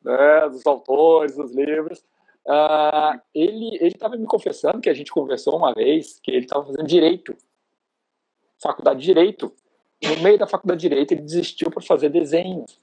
[0.04, 2.04] né, dos autores dos livros.
[2.48, 6.64] Uh, ele ele estava me confessando que a gente conversou uma vez que ele estava
[6.64, 7.36] fazendo direito,
[8.62, 9.52] faculdade de direito.
[10.04, 12.80] No meio da faculdade de direito ele desistiu para fazer desenhos,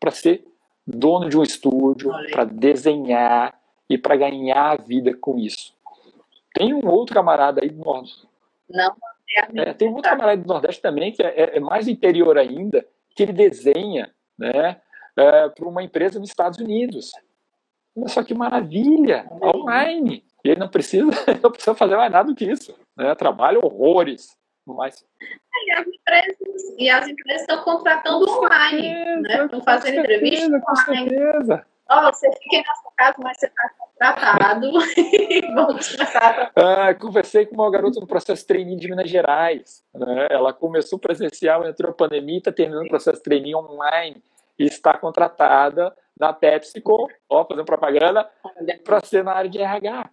[0.00, 0.44] para ser
[0.84, 3.56] dono de um estúdio, para desenhar
[3.88, 5.75] e para ganhar a vida com isso.
[6.56, 8.26] Tem um outro camarada aí do Nordeste.
[8.68, 8.96] Não,
[9.56, 13.22] é, tem um outro camarada do Nordeste também, que é, é mais interior ainda, que
[13.22, 14.80] ele desenha né,
[15.16, 17.12] é, para uma empresa nos Estados Unidos.
[17.94, 19.26] Olha só que maravilha!
[19.42, 20.24] Online.
[20.42, 21.10] E ele não precisa,
[21.42, 22.74] não precisa fazer mais nada do que isso.
[22.96, 23.14] Né?
[23.14, 24.34] Trabalha horrores.
[24.66, 25.04] Mas...
[25.66, 28.82] E as empresas, e as empresas estão contratando online.
[28.82, 29.44] Certeza, né?
[29.44, 30.64] Estão fazendo entrevista online.
[30.64, 31.66] Com certeza.
[31.88, 34.72] Oh, você fica na sua casa, mas você está tratado.
[36.56, 39.84] ah, conversei com uma garota no processo de treininho de Minas Gerais.
[39.94, 40.26] Né?
[40.30, 44.20] Ela começou presencial, entrou na pandemia, está terminando o processo de treininho online
[44.58, 48.28] e está contratada na PepsiCo, ó, fazendo propaganda,
[48.82, 50.10] para ser na área de RH.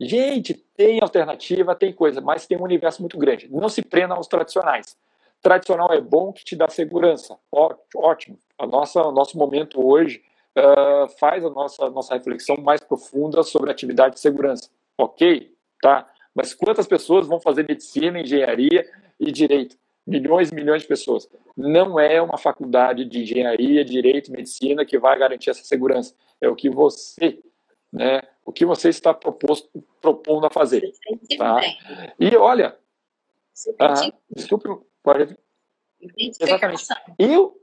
[0.00, 3.48] Gente, tem alternativa, tem coisa, mas tem um universo muito grande.
[3.50, 4.96] Não se prenda aos tradicionais.
[5.42, 7.36] Tradicional é bom que te dá segurança.
[7.50, 8.38] Ótimo.
[8.56, 10.22] A nossa, o nosso momento hoje
[10.58, 14.68] uh, faz a nossa, nossa reflexão mais profunda sobre atividade de segurança.
[14.96, 15.54] Ok?
[15.80, 16.10] Tá?
[16.34, 18.84] Mas quantas pessoas vão fazer medicina, engenharia
[19.18, 19.76] e direito?
[20.06, 21.28] Milhões e milhões de pessoas.
[21.56, 26.14] Não é uma faculdade de engenharia, direito, medicina que vai garantir essa segurança.
[26.40, 27.38] É o que você,
[27.92, 29.68] né, o que você está proposto,
[30.00, 30.90] propondo a fazer.
[31.36, 31.60] Tá?
[32.18, 32.76] E olha,
[33.78, 34.68] ah, desculpe,
[35.02, 35.36] pode...
[36.16, 36.86] Exatamente.
[37.18, 37.60] Eu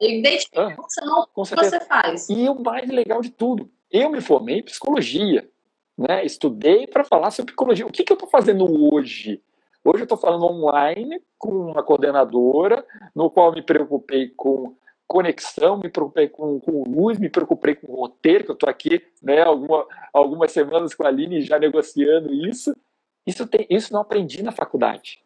[0.00, 2.28] Identificação ah, que você faz.
[2.28, 5.48] E o mais legal de tudo, eu me formei em psicologia.
[5.96, 6.24] Né?
[6.24, 7.86] Estudei para falar sobre psicologia.
[7.86, 9.42] O que, que eu estou fazendo hoje?
[9.82, 14.74] Hoje eu estou falando online com uma coordenadora, no qual me preocupei com
[15.06, 19.42] conexão, me preocupei com, com luz, me preocupei com roteiro, que eu estou aqui né,
[19.42, 22.74] alguma, algumas semanas com a Aline já negociando isso.
[23.24, 25.20] Isso, tem, isso não aprendi na faculdade.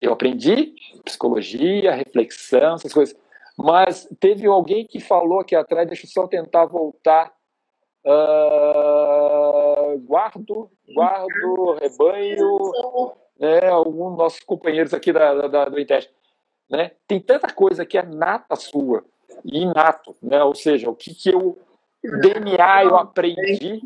[0.00, 0.74] Eu aprendi
[1.04, 3.16] psicologia, reflexão, essas coisas.
[3.56, 7.32] Mas teve alguém que falou aqui atrás, deixa eu só tentar voltar.
[8.04, 16.12] Uh, guardo, guardo, rebanho, né, alguns dos nossos companheiros aqui da, da, do Inteste.
[16.68, 16.90] Né?
[17.08, 19.04] Tem tanta coisa que é nata sua,
[19.42, 20.44] inato, né?
[20.44, 21.58] ou seja, o que, que eu
[22.02, 23.80] DNA eu aprendi,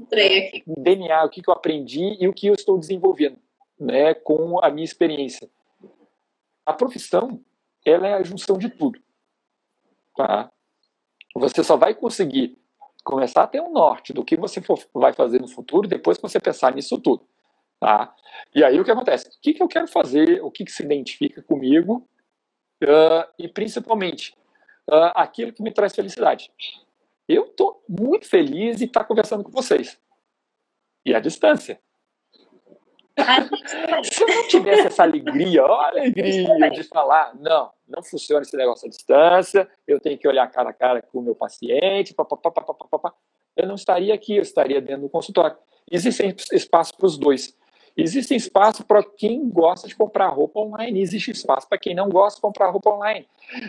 [0.66, 3.38] DNA, o que, que eu aprendi e o que eu estou desenvolvendo
[3.78, 5.48] né, com a minha experiência.
[6.66, 7.40] A profissão,
[7.85, 9.00] ela é a junção de tudo.
[10.18, 10.50] Tá?
[11.37, 12.59] Você só vai conseguir
[13.04, 16.22] começar a ter um norte do que você for, vai fazer no futuro depois que
[16.22, 17.24] você pensar nisso tudo.
[17.78, 18.12] Tá?
[18.52, 19.28] E aí o que acontece?
[19.28, 20.42] O que, que eu quero fazer?
[20.42, 22.04] O que, que se identifica comigo?
[22.83, 24.37] Uh, e principalmente,
[24.90, 26.50] uh, aquilo que me traz felicidade.
[27.28, 30.00] Eu estou muito feliz de estar conversando com vocês.
[31.07, 31.81] E a distância.
[34.04, 38.87] Se eu não tivesse essa alegria, ó, alegria de falar, não, não funciona esse negócio
[38.87, 43.12] à distância, eu tenho que olhar cara a cara com o meu paciente, papapá, papapá,
[43.57, 45.57] eu não estaria aqui, eu estaria dentro do consultório.
[45.90, 47.57] Existem espaço para os dois.
[47.96, 52.37] Existe espaço para quem gosta de comprar roupa online, existe espaço para quem não gosta
[52.37, 53.26] de comprar roupa online.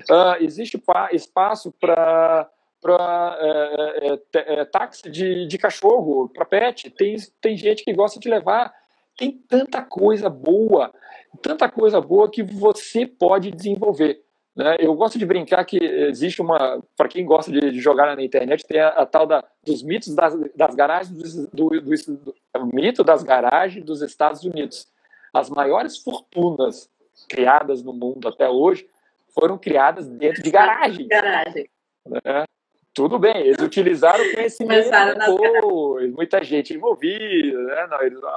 [0.07, 0.79] Uh, existe
[1.11, 2.47] espaço para
[2.81, 6.89] para é, é, é, táxi de, de cachorro, para pet.
[6.91, 8.73] Tem, tem gente que gosta de levar
[9.19, 10.93] tem tanta coisa boa,
[11.41, 14.23] tanta coisa boa que você pode desenvolver.
[14.55, 14.77] Né?
[14.79, 18.79] Eu gosto de brincar que existe uma, para quem gosta de, jogar na internet, tem
[18.79, 21.11] a, a tal da, dos mitos das, das garagens,
[21.47, 24.87] do, do, do, do mito das garagens dos Estados Unidos.
[25.33, 26.89] As maiores fortunas
[27.27, 28.87] criadas no mundo até hoje
[29.35, 31.07] foram criadas dentro de garagens.
[31.09, 31.69] Garagem.
[32.07, 32.45] Né?
[32.93, 34.89] Tudo bem, eles utilizaram o conhecimento
[35.27, 37.87] depois, muita gente envolvida, né?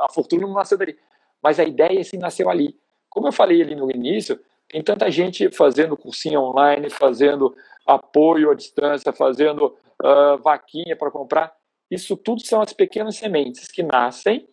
[0.04, 0.96] a fortuna não nasceu dali.
[1.42, 2.76] Mas a ideia assim nasceu ali.
[3.08, 4.38] Como eu falei ali no início,
[4.68, 7.54] tem tanta gente fazendo cursinho online, fazendo
[7.86, 11.52] apoio à distância, fazendo uh, vaquinha para comprar.
[11.90, 14.48] Isso tudo são as pequenas sementes que nascem,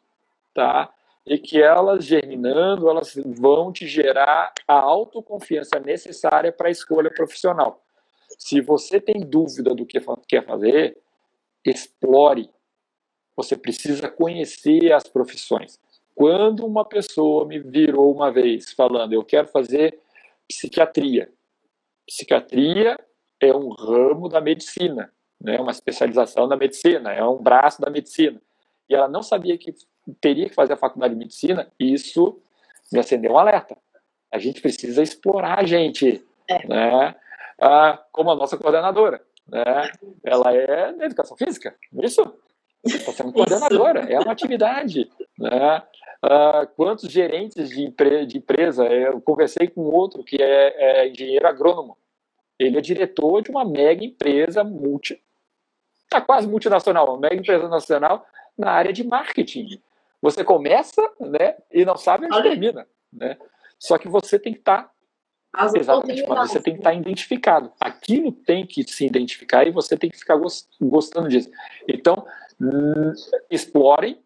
[0.54, 0.89] tá?
[1.26, 7.82] E que elas germinando, elas vão te gerar a autoconfiança necessária para a escolha profissional.
[8.40, 10.98] Se você tem dúvida do que quer fazer,
[11.66, 12.50] explore.
[13.36, 15.78] Você precisa conhecer as profissões.
[16.16, 20.00] Quando uma pessoa me virou uma vez falando, eu quero fazer
[20.48, 21.30] psiquiatria.
[22.08, 22.98] Psiquiatria
[23.42, 25.60] é um ramo da medicina, né?
[25.60, 28.42] uma especialização da medicina, é um braço da medicina.
[28.90, 29.74] E ela não sabia que
[30.20, 32.42] teria que fazer a faculdade de medicina, isso
[32.92, 33.78] me acendeu um alerta.
[34.32, 36.68] A gente precisa explorar a gente, é.
[36.68, 37.16] né?
[37.60, 39.22] Ah, como a nossa coordenadora.
[39.47, 39.91] Né?
[40.24, 42.34] Ela é da educação física, é isso?
[42.86, 45.10] Está sendo coordenadora, é uma atividade.
[45.38, 45.84] Né?
[46.22, 48.86] Ah, quantos gerentes de, empre de empresa?
[48.86, 51.97] Eu conversei com outro que é, é, engenheiro agrônomo.
[52.57, 55.22] Ele é diretor de uma mega empresa multi,
[56.03, 58.26] está quase multinacional, uma mega empresa nacional
[58.57, 59.82] na área de marketing.
[60.22, 63.38] Você começa, né, e não sabe onde termina, né?
[63.78, 64.91] Só que você tem que estar tá
[65.76, 67.72] Exatamente, mas você tem que estar tá identificado.
[67.80, 70.39] Aquilo tem que se identificar e você tem que ficar
[70.80, 71.50] gostando disso.
[71.88, 72.26] Então,
[73.50, 74.20] explorem,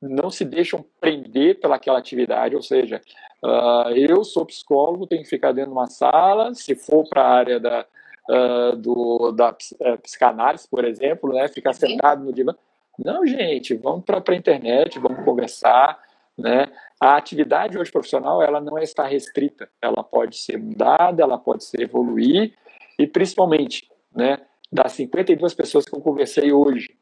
[0.00, 3.00] não se deixam prender pelaquela atividade, ou seja,
[3.42, 7.30] uh, eu sou psicólogo, tenho que ficar dentro de uma sala, se for para a
[7.30, 7.86] área da,
[8.28, 12.54] uh, do, da uh, psicanálise, por exemplo, né, ficar sentado no divã.
[12.98, 16.00] Não, gente, vamos para a internet, vamos conversar,
[16.36, 16.72] né?
[17.00, 21.82] A atividade hoje profissional, ela não está restrita, ela pode ser mudada, ela pode ser
[21.82, 22.54] evoluir,
[22.98, 24.38] e principalmente, né,
[24.70, 26.96] das 52 pessoas que eu conversei hoje,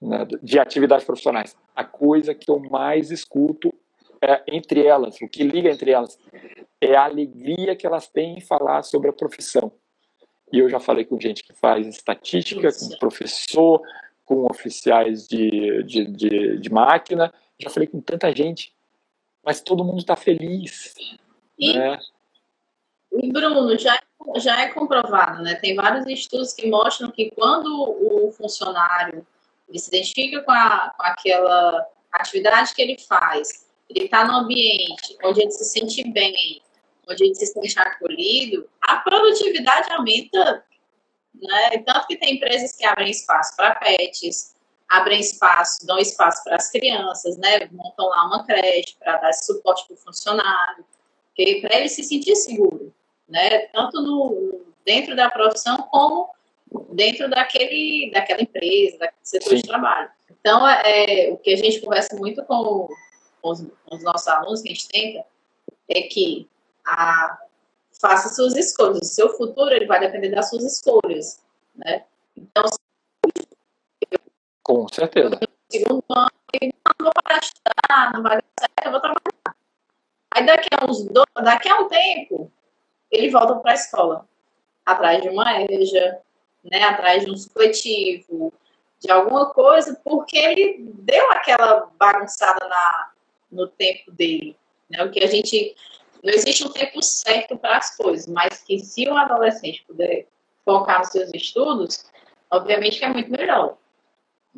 [0.00, 3.72] né, de atividades profissionais, a coisa que eu mais escuto
[4.20, 6.18] é, entre elas, o que liga entre elas,
[6.80, 9.72] é a alegria que elas têm em falar sobre a profissão.
[10.52, 13.80] E eu já falei com gente que faz estatística, com professor,
[14.24, 18.72] com oficiais de, de, de, de máquina, já falei com tanta gente,
[19.44, 20.94] mas todo mundo está feliz.
[21.58, 21.98] E, né?
[23.12, 24.00] e Bruno, já,
[24.36, 25.54] já é comprovado, né?
[25.56, 29.26] Tem vários estudos que mostram que quando o funcionário
[29.74, 35.40] se identifica com, a, com aquela atividade que ele faz, ele está no ambiente onde
[35.40, 36.62] ele se sente bem,
[37.08, 40.64] onde ele se sente acolhido, a produtividade aumenta
[41.42, 41.78] né?
[41.78, 44.54] Tanto que tem empresas que abrem espaço para pets,
[44.88, 47.68] abrem espaço, dão espaço para as crianças, né?
[47.70, 50.84] Montam lá uma creche para dar suporte para o funcionário,
[51.34, 52.92] para ele se sentir seguro,
[53.28, 53.66] né?
[53.68, 56.30] Tanto no, dentro da profissão como
[56.90, 59.56] dentro daquele, daquela empresa, daquele setor Sim.
[59.56, 60.10] de trabalho.
[60.30, 60.82] Então, é,
[61.28, 62.88] é, o que a gente conversa muito com,
[63.40, 65.24] com, os, com os nossos alunos, que a gente tenta,
[65.88, 66.48] é que
[66.86, 67.38] a
[68.00, 68.98] faça suas escolhas.
[68.98, 71.40] O seu futuro ele vai depender das suas escolhas,
[71.74, 72.04] né?
[72.36, 72.64] Então,
[74.68, 75.40] com certeza.
[75.70, 76.30] Segundo ano,
[76.62, 79.56] não vou parar de estudar, não vai dar certo, eu vou trabalhar.
[80.30, 82.52] Aí daqui a uns dois, daqui a um tempo,
[83.10, 84.28] ele volta para a escola,
[84.84, 86.20] atrás de uma EJA,
[86.62, 88.52] né, atrás de um supletivo,
[89.00, 93.10] de alguma coisa, porque ele deu aquela bagunçada na,
[93.50, 94.54] no tempo dele.
[94.90, 95.02] Né?
[95.02, 95.74] O que a gente
[96.22, 100.26] não existe um tempo certo para as coisas, mas que se o adolescente puder
[100.62, 102.04] focar nos seus estudos,
[102.50, 103.78] obviamente que é muito melhor.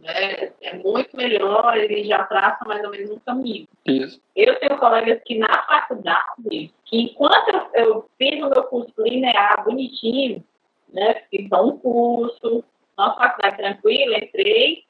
[0.01, 0.53] Né?
[0.63, 3.69] É muito melhor, ele já traça mais ou menos um caminho.
[3.87, 4.21] Isso.
[4.35, 9.65] Eu tenho colegas que na faculdade, que enquanto eu, eu fiz o meu curso linear
[9.65, 10.45] bonitinho,
[10.93, 12.65] né, fiz um curso,
[12.97, 14.85] uma faculdade tranquila, entrei,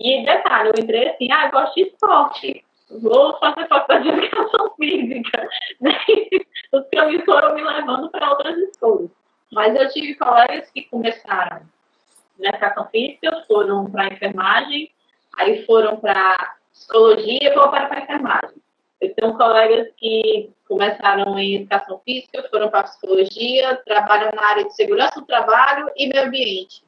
[0.00, 4.74] e detalhe, eu entrei assim, ah, eu gosto de esporte vou fazer faculdade de educação
[4.76, 5.48] física.
[6.72, 9.10] Os caminhos foram me levando para outras escolas.
[9.52, 11.62] Mas eu tive colegas que começaram
[12.38, 14.90] na educação física, foram para enfermagem,
[15.36, 18.56] aí foram para psicologia e voltaram para enfermagem.
[19.00, 24.74] Eu tenho colegas que começaram em educação física, foram para psicologia, trabalham na área de
[24.74, 26.82] segurança do trabalho e meio ambiente.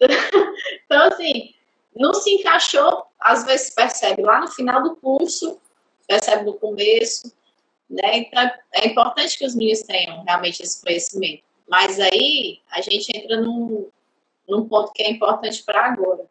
[0.84, 1.54] Então, assim,
[1.94, 5.60] não se encaixou, às vezes percebe lá no final do curso,
[6.06, 7.32] percebe no começo,
[7.88, 8.18] né?
[8.18, 11.42] Então é importante que os meninos tenham realmente esse conhecimento.
[11.68, 13.88] Mas aí a gente entra num,
[14.48, 16.24] num ponto que é importante para agora.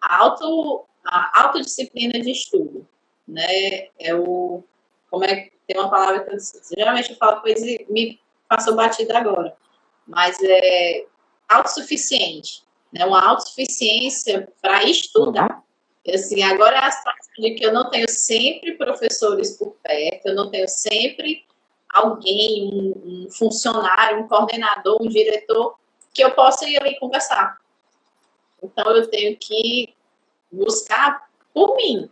[0.00, 2.86] A, auto, a autodisciplina de estudo,
[3.26, 3.88] né?
[3.98, 4.62] É o
[5.10, 6.38] como é que tem uma palavra que eu,
[6.76, 9.56] geralmente eu falo coisa e me passou batida agora,
[10.06, 11.06] mas é
[11.48, 15.62] autossuficiente né, uma autossuficiência para estudar.
[16.06, 16.14] Uhum.
[16.14, 20.34] Assim, agora é a situação de que eu não tenho sempre professores por perto, eu
[20.34, 21.44] não tenho sempre
[21.92, 25.76] alguém, um, um funcionário, um coordenador, um diretor,
[26.18, 27.58] que eu possa ir ali conversar.
[28.60, 29.94] Então, eu tenho que
[30.50, 32.10] buscar por mim,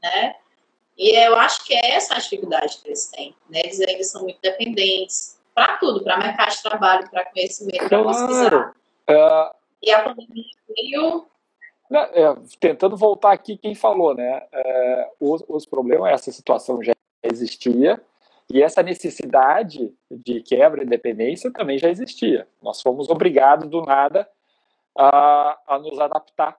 [0.00, 0.36] né?
[0.96, 3.62] E eu acho que é essa a dificuldade que eles têm, né?
[3.64, 8.74] Eles ainda são muito dependentes, para tudo, para mercado de trabalho, para conhecimento, para pesquisar.
[9.10, 11.26] Uh, e a pandemia veio
[11.90, 14.46] é, tentando voltar aqui quem falou, né?
[14.52, 16.92] É, os, os, problemas, essa situação já
[17.24, 18.00] existia
[18.50, 22.46] e essa necessidade de quebra de dependência também já existia.
[22.62, 24.28] Nós fomos obrigados do nada
[24.96, 26.56] a, a nos adaptar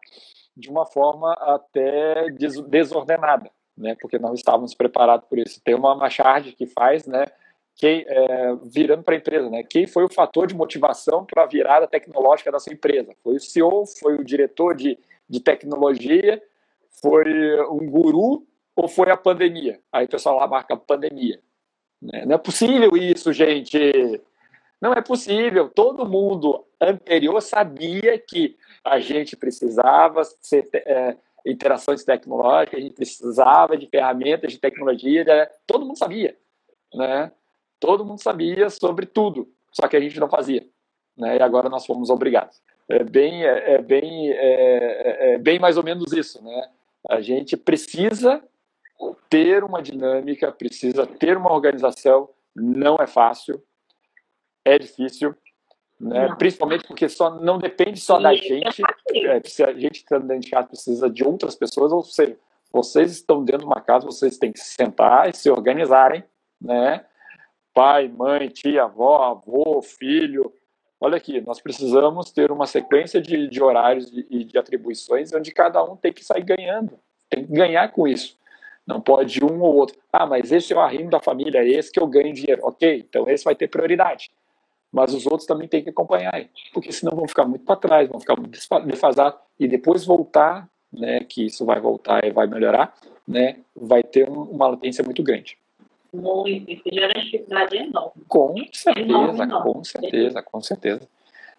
[0.56, 3.96] de uma forma até des, desordenada, né?
[4.00, 5.62] Porque não estávamos preparados por isso.
[5.64, 7.26] Tem uma, charge que faz, né?
[7.78, 9.64] quem, é, virando para a empresa, né?
[9.64, 13.16] Quem foi o fator de motivação para a virada tecnológica da sua empresa?
[13.24, 14.98] Foi o CEO, foi o diretor de,
[15.30, 16.42] de tecnologia,
[17.02, 19.80] foi um guru ou foi a pandemia?
[19.92, 21.40] Aí o pessoal lá marca pandemia.
[22.02, 22.26] Né?
[22.26, 24.22] Não é possível isso, gente.
[24.82, 25.70] Não é possível.
[25.70, 33.78] Todo mundo anterior sabia que a gente precisava ser é, interações tecnológicas, a gente precisava
[33.78, 35.24] de ferramentas de tecnologia.
[35.24, 35.48] Né?
[35.66, 36.36] Todo mundo sabia,
[36.94, 37.32] né?
[37.80, 40.66] Todo mundo sabia sobre tudo, só que a gente não fazia.
[41.16, 41.38] Né?
[41.38, 42.62] E agora nós fomos obrigados.
[42.90, 46.44] É bem, é, é bem, é, é, é bem mais ou menos isso.
[46.44, 46.70] Né?
[47.10, 48.42] A gente precisa
[49.30, 52.30] ter uma dinâmica, precisa ter uma organização.
[52.56, 53.62] Não é fácil,
[54.66, 55.36] é difícil,
[56.00, 56.34] né?
[56.38, 58.82] principalmente porque só não depende só da gente.
[59.14, 62.38] É, se a gente está dentro de casa precisa de outras pessoas, ou seja,
[62.72, 66.24] vocês estão dentro de uma casa, vocês têm que sentar e se organizarem,
[66.60, 67.06] né?
[67.78, 70.52] pai, mãe, tia, avó, avô, filho.
[71.00, 75.52] Olha aqui, nós precisamos ter uma sequência de, de horários e de, de atribuições onde
[75.52, 78.36] cada um tem que sair ganhando, tem que ganhar com isso.
[78.88, 79.98] Não pode um ou outro.
[80.14, 82.62] Ah, mas esse é o arrimo da família, é esse que eu ganho dinheiro.
[82.64, 84.32] Ok, então esse vai ter prioridade.
[84.90, 88.22] Mas os outros também têm que acompanhar, porque senão vão ficar muito para trás, vão
[88.22, 92.94] ficar muito defasados e depois voltar, né, que isso vai voltar e vai melhorar,
[93.28, 95.58] né, vai ter um, uma latência muito grande.
[96.14, 98.24] Muito, isso gera dificuldade enorme.
[98.30, 99.74] Com certeza, enorme, enorme.
[99.74, 101.10] com certeza, com certeza.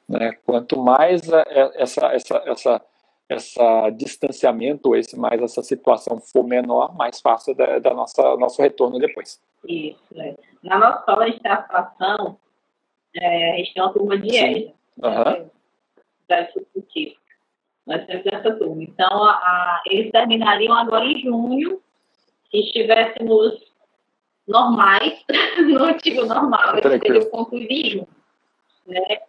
[0.08, 0.32] Né?
[0.46, 2.82] Quanto mais a, essa, essa, essa,
[3.28, 8.98] essa distanciamento, esse, mais essa situação for menor, mais fácil da, da nossa nosso retorno
[8.98, 9.40] depois.
[9.66, 9.98] Isso.
[10.16, 10.34] É.
[10.62, 12.38] Na nossa escola de captação,
[13.14, 14.72] é, a gente tem uma turma de EJA,
[15.02, 15.24] uhum.
[16.28, 16.48] né,
[17.86, 18.82] Nós temos essa turma.
[18.82, 21.80] Então, a, a, eles terminariam agora em junho,
[22.50, 23.60] se estivéssemos
[24.46, 25.22] normais,
[25.68, 28.06] no antigo normal, eles teriam concluído
[28.88, 29.20] né?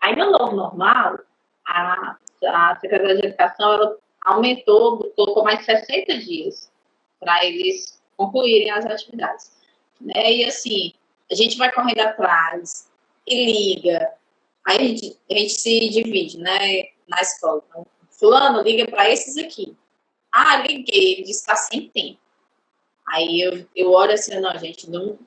[0.00, 1.18] Aí no novo normal,
[1.66, 2.16] a,
[2.46, 6.70] a Secretaria de Educação ela aumentou, colocou mais 60 dias
[7.20, 9.52] para eles concluírem as atividades.
[10.00, 10.32] Né?
[10.32, 10.92] E assim,
[11.30, 12.90] a gente vai correndo atrás
[13.26, 14.12] e liga.
[14.66, 17.62] Aí a gente, a gente se divide né, na escola.
[17.68, 19.76] Então, fulano liga para esses aqui.
[20.32, 22.18] Ah, liguei, ele está sem tempo.
[23.08, 25.18] Aí eu, eu olho assim, não, gente, não,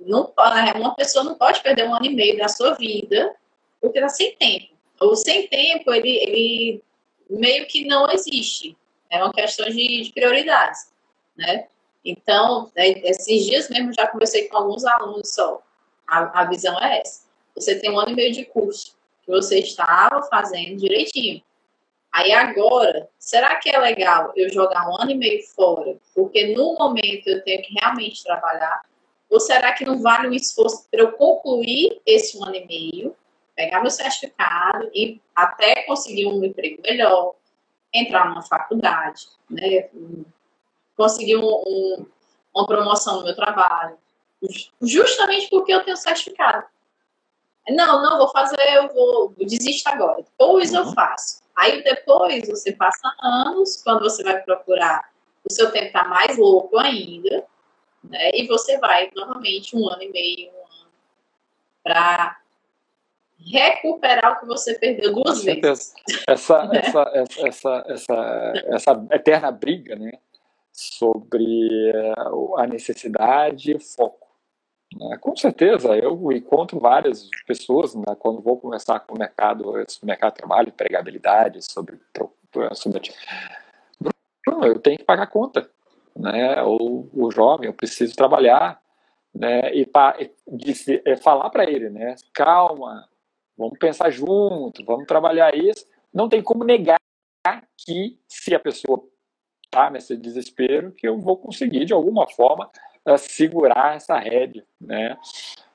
[0.00, 3.34] não, né, uma pessoa não pode perder um ano e meio da sua vida
[3.80, 4.71] porque está sem tempo.
[5.02, 6.84] O sem tempo, ele, ele
[7.28, 8.76] meio que não existe.
[9.10, 10.92] É uma questão de, de prioridades,
[11.36, 11.66] né?
[12.04, 15.62] Então, é, esses dias mesmo já conversei com alguns alunos só.
[16.06, 17.22] A, a visão é essa.
[17.54, 21.42] Você tem um ano e meio de curso que você estava fazendo direitinho.
[22.12, 26.74] Aí agora, será que é legal eu jogar um ano e meio fora, porque no
[26.74, 28.82] momento eu tenho que realmente trabalhar?
[29.30, 33.16] Ou será que não vale o esforço para eu concluir esse um ano e meio,
[33.54, 37.34] pegar meu certificado e até conseguir um emprego melhor,
[37.92, 39.88] entrar numa faculdade, né?
[40.96, 42.06] conseguir um, um,
[42.54, 43.96] uma promoção no meu trabalho,
[44.80, 46.66] justamente porque eu tenho certificado.
[47.68, 50.22] Não, não vou fazer, eu vou, eu desisto agora.
[50.22, 50.94] Depois eu uhum.
[50.94, 51.42] faço.
[51.56, 55.12] Aí depois você passa anos, quando você vai procurar,
[55.48, 57.46] o seu tempo está mais louco ainda,
[58.02, 58.30] né?
[58.34, 60.90] E você vai novamente um ano e meio, um ano,
[61.84, 62.41] para
[63.50, 65.94] recuperar o que você perdeu duas vezes.
[66.28, 66.78] Essa, né?
[66.78, 70.12] essa, essa, essa, essa, essa eterna briga, né?
[70.72, 72.14] Sobre eh,
[72.58, 74.26] a necessidade e o foco.
[74.96, 75.18] Né?
[75.20, 80.06] Com certeza, eu encontro várias pessoas né, quando vou conversar com o mercado, sobre o
[80.06, 81.98] mercado de trabalho, empregabilidade, sobre,
[82.74, 83.12] sobre
[84.64, 85.68] eu tenho que pagar conta,
[86.16, 86.62] né?
[86.62, 88.80] O, o jovem, eu preciso trabalhar,
[89.34, 89.74] né?
[89.74, 90.32] E, pa, e
[91.04, 92.16] é, falar para ele, né?
[92.34, 93.08] Calma,
[93.56, 95.86] vamos pensar junto, vamos trabalhar isso.
[96.12, 96.98] Não tem como negar
[97.76, 99.04] que se a pessoa
[99.64, 102.70] está nesse desespero, que eu vou conseguir de alguma forma
[103.18, 105.16] segurar essa rede, né?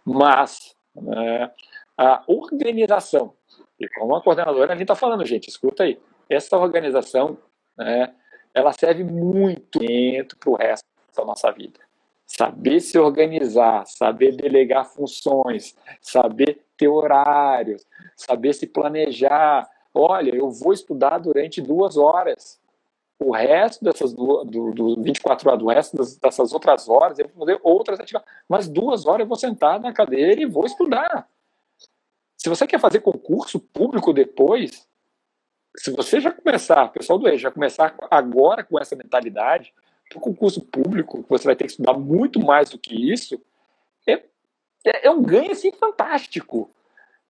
[0.05, 1.51] Mas né,
[1.97, 3.33] a organização,
[3.79, 5.99] e como a coordenadora ali está falando, gente, escuta aí,
[6.29, 7.37] essa organização,
[7.77, 8.13] né,
[8.53, 9.79] ela serve muito
[10.39, 11.79] para o resto da nossa vida.
[12.27, 19.67] Saber se organizar, saber delegar funções, saber ter horários, saber se planejar.
[19.93, 22.59] Olha, eu vou estudar durante duas horas.
[23.17, 27.47] O resto dessas do, do, do 24 horas, do resto dessas outras horas, eu vou
[27.47, 28.29] fazer outras atividades.
[28.47, 31.27] Mas duas horas eu vou sentar na cadeira e vou estudar.
[32.35, 34.87] Se você quer fazer concurso público depois,
[35.77, 39.73] se você já começar, pessoal do E, já começar agora com essa mentalidade,
[40.09, 43.41] para o concurso público, você vai ter que estudar muito mais do que isso,
[44.07, 44.13] é,
[44.85, 46.69] é, é um ganho assim, fantástico.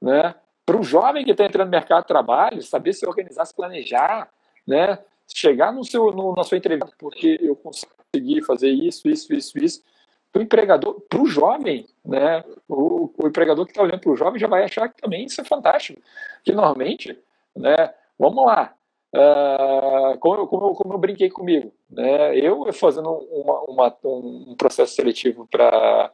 [0.02, 0.36] Né?
[0.66, 4.30] Para o jovem que está entrando no mercado de trabalho, saber se organizar, se planejar,
[4.66, 5.00] né?
[5.28, 9.84] chegar no seu, no, na sua entrevista, porque eu consegui fazer isso, isso, isso, isso.
[10.32, 12.44] Para o empregador, para o jovem, né?
[12.68, 15.42] o, o empregador que está olhando para o jovem já vai achar que também isso
[15.42, 16.02] é fantástico.
[16.44, 17.18] Que normalmente,
[17.56, 17.94] né?
[18.20, 18.76] vamos lá,
[19.14, 22.38] Uh, como, eu, como, como, eu brinquei comigo, né?
[22.38, 26.12] eu fazendo uma, uma, um processo seletivo para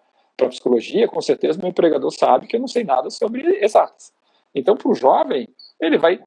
[0.47, 4.13] psicologia, com certeza meu empregador sabe que eu não sei nada sobre exatas.
[4.53, 5.49] Então, para o jovem,
[5.81, 6.19] ele vai,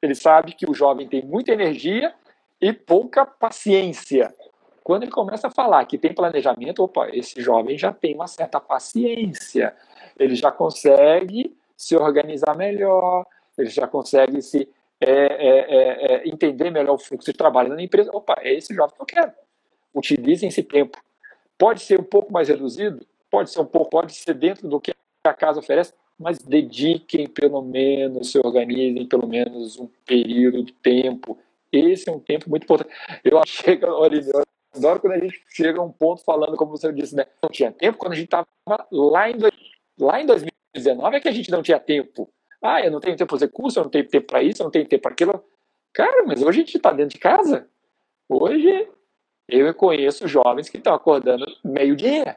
[0.00, 2.14] ele sabe que o jovem tem muita energia
[2.60, 4.34] e pouca paciência.
[4.82, 8.58] Quando ele começa a falar que tem planejamento, opa, esse jovem já tem uma certa
[8.58, 9.76] paciência,
[10.18, 13.26] ele já consegue se organizar melhor,
[13.58, 14.66] ele já consegue se
[15.00, 18.10] é, é, é, é, entender melhor o fluxo de trabalho na empresa.
[18.12, 19.32] Opa, é esse jovem que eu quero.
[19.94, 21.00] Utilizem esse tempo.
[21.56, 24.92] Pode ser um pouco mais reduzido, pode ser um pouco, pode ser dentro do que
[25.24, 31.38] a casa oferece, mas dediquem pelo menos, se organizem pelo menos um período de tempo.
[31.70, 32.94] Esse é um tempo muito importante.
[33.24, 34.42] Eu chego, olha, eu
[34.74, 37.26] adoro quando a gente chega a um ponto falando, como você disse, né?
[37.42, 38.46] Não tinha tempo quando a gente estava
[38.90, 39.36] lá em,
[39.98, 42.28] lá em 2019 é que a gente não tinha tempo.
[42.62, 44.64] Ah, eu não tenho tempo para fazer curso, eu não tenho tempo para isso, eu
[44.64, 45.44] não tenho tempo para aquilo.
[45.92, 47.68] Cara, mas hoje a gente está dentro de casa.
[48.28, 48.88] Hoje
[49.48, 52.36] eu conheço jovens que estão acordando meio-dia.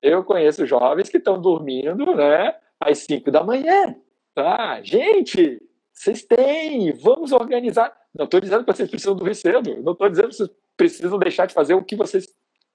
[0.00, 3.96] Eu conheço jovens que estão dormindo né, às 5 da manhã.
[4.36, 5.60] Ah, gente,
[5.92, 7.94] vocês têm, vamos organizar.
[8.14, 11.46] Não estou dizendo que vocês precisam dormir cedo, não estou dizendo que vocês precisam deixar
[11.46, 12.26] de fazer o que vocês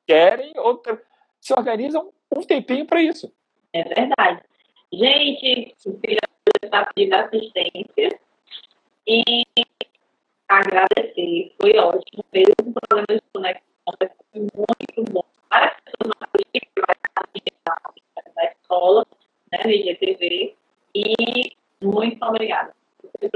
[0.05, 0.81] querem, ou
[1.39, 3.31] se organizam um tempinho para isso.
[3.73, 4.41] É verdade.
[4.91, 5.75] Gente,
[6.61, 8.19] está pedindo assistência
[9.07, 9.43] e
[10.47, 11.51] agradecer.
[11.61, 12.23] Foi ótimo.
[12.33, 13.93] Mesmo problema de conexão,
[14.31, 15.23] foi muito bom.
[15.49, 17.25] Várias pessoas não acreditam que vai estar
[18.35, 19.05] na escola,
[19.51, 20.55] né, no.
[20.95, 22.73] E muito obrigada
[23.21, 23.29] E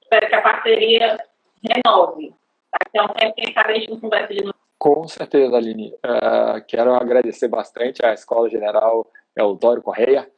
[0.00, 1.18] espero que a parceria
[1.62, 2.34] renove.
[2.72, 4.54] Daqui a um tempo, quem sabe a gente não conversa de novo.
[4.78, 5.92] Com certeza, Aline.
[5.96, 9.04] Uh, quero agradecer bastante à Escola General
[9.36, 10.30] Eudório Correia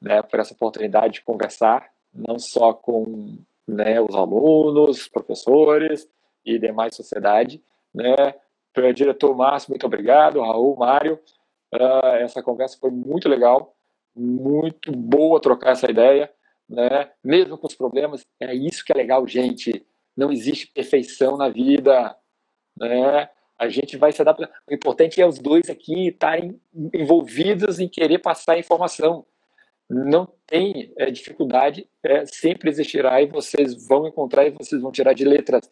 [0.00, 6.08] né, por essa oportunidade de conversar, não só com né, os alunos, professores
[6.44, 7.62] e demais sociedade.
[7.92, 8.34] Né.
[8.72, 10.40] Para o diretor Márcio, muito obrigado.
[10.40, 11.18] Raul, Mário,
[11.72, 13.74] uh, essa conversa foi muito legal,
[14.14, 16.30] muito boa trocar essa ideia.
[16.68, 17.10] Né?
[17.22, 19.86] Mesmo com os problemas, é isso que é legal, gente.
[20.16, 22.16] Não existe perfeição na vida.
[22.76, 23.28] Né?
[23.58, 24.50] A gente vai se adaptar.
[24.68, 26.60] O importante é os dois aqui estarem
[26.92, 29.24] envolvidos em querer passar a informação.
[29.88, 35.12] Não tem é, dificuldade, é, sempre existirá e vocês vão encontrar e vocês vão tirar
[35.12, 35.70] de letras.